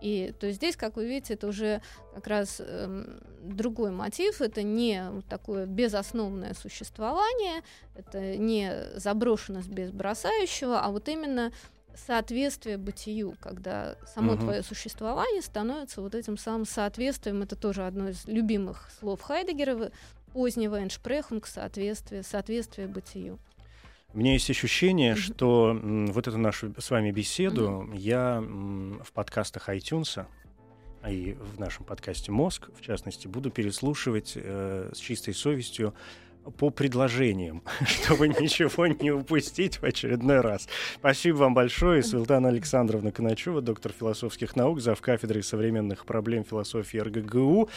И 0.00 0.32
то 0.38 0.46
есть 0.46 0.58
здесь, 0.58 0.76
как 0.76 0.94
вы 0.94 1.08
видите, 1.08 1.34
это 1.34 1.48
уже 1.48 1.82
как 2.14 2.28
раз 2.28 2.60
эм, 2.60 3.20
другой 3.42 3.90
мотив, 3.90 4.40
это 4.40 4.62
не 4.62 5.02
такое 5.28 5.66
безосновное 5.66 6.54
существование, 6.54 7.64
это 7.96 8.36
не 8.36 8.72
заброшенность 8.94 9.68
без 9.68 9.90
бросающего, 9.90 10.80
а 10.80 10.92
вот 10.92 11.08
именно 11.08 11.50
соответствие 11.96 12.78
бытию, 12.78 13.36
когда 13.40 13.96
само 14.14 14.32
угу. 14.32 14.42
твое 14.42 14.62
существование 14.62 15.42
становится 15.42 16.00
вот 16.00 16.14
этим 16.14 16.36
самым 16.36 16.66
соответствием. 16.66 17.42
Это 17.42 17.56
тоже 17.56 17.86
одно 17.86 18.08
из 18.08 18.26
любимых 18.26 18.90
слов 18.98 19.22
Хайдегера 19.22 19.90
позднего 20.32 20.82
«эншпрехунг»— 20.82 21.46
соответствие, 21.46 22.22
соответствие 22.22 22.88
бытию. 22.88 23.38
У 24.12 24.18
меня 24.18 24.32
есть 24.32 24.48
ощущение, 24.48 25.12
mm-hmm. 25.12 25.16
что 25.16 25.70
м, 25.70 26.06
вот 26.06 26.26
эту 26.26 26.38
нашу 26.38 26.74
с 26.78 26.90
вами 26.90 27.10
беседу 27.10 27.86
mm-hmm. 27.88 27.96
я 27.96 28.36
м, 28.36 29.02
в 29.04 29.12
подкастах 29.12 29.68
iTunes 29.68 30.26
а 31.06 31.10
и 31.10 31.34
в 31.34 31.60
нашем 31.60 31.84
подкасте 31.84 32.32
«Мозг», 32.32 32.68
в 32.76 32.80
частности, 32.80 33.28
буду 33.28 33.52
переслушивать 33.52 34.32
э, 34.34 34.90
с 34.92 34.98
чистой 34.98 35.34
совестью 35.34 35.94
по 36.50 36.70
предложениям, 36.70 37.62
чтобы 37.86 38.28
ничего 38.28 38.86
не 38.86 39.10
упустить 39.10 39.76
в 39.76 39.84
очередной 39.84 40.40
раз. 40.40 40.68
Спасибо 40.94 41.36
вам 41.36 41.54
большое. 41.54 42.02
Светлана 42.02 42.48
Александровна 42.48 43.12
Коначева, 43.12 43.60
доктор 43.60 43.92
философских 43.92 44.56
наук, 44.56 44.80
зав. 44.80 45.00
кафедрой 45.00 45.42
современных 45.42 46.06
проблем 46.06 46.44
философии 46.44 46.98
РГГУ. 46.98 47.68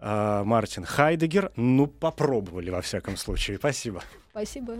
А, 0.00 0.44
Мартин 0.44 0.84
Хайдегер. 0.84 1.52
Ну, 1.56 1.86
попробовали, 1.86 2.70
во 2.70 2.80
всяком 2.80 3.16
случае. 3.16 3.58
Спасибо. 3.58 4.02
Спасибо. 4.30 4.76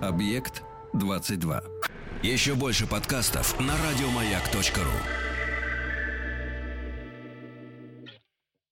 Объект 0.00 0.62
22. 0.94 1.62
Еще 2.22 2.54
больше 2.54 2.86
подкастов 2.86 3.58
на 3.60 3.74
радиомаяк.ру. 3.76 5.27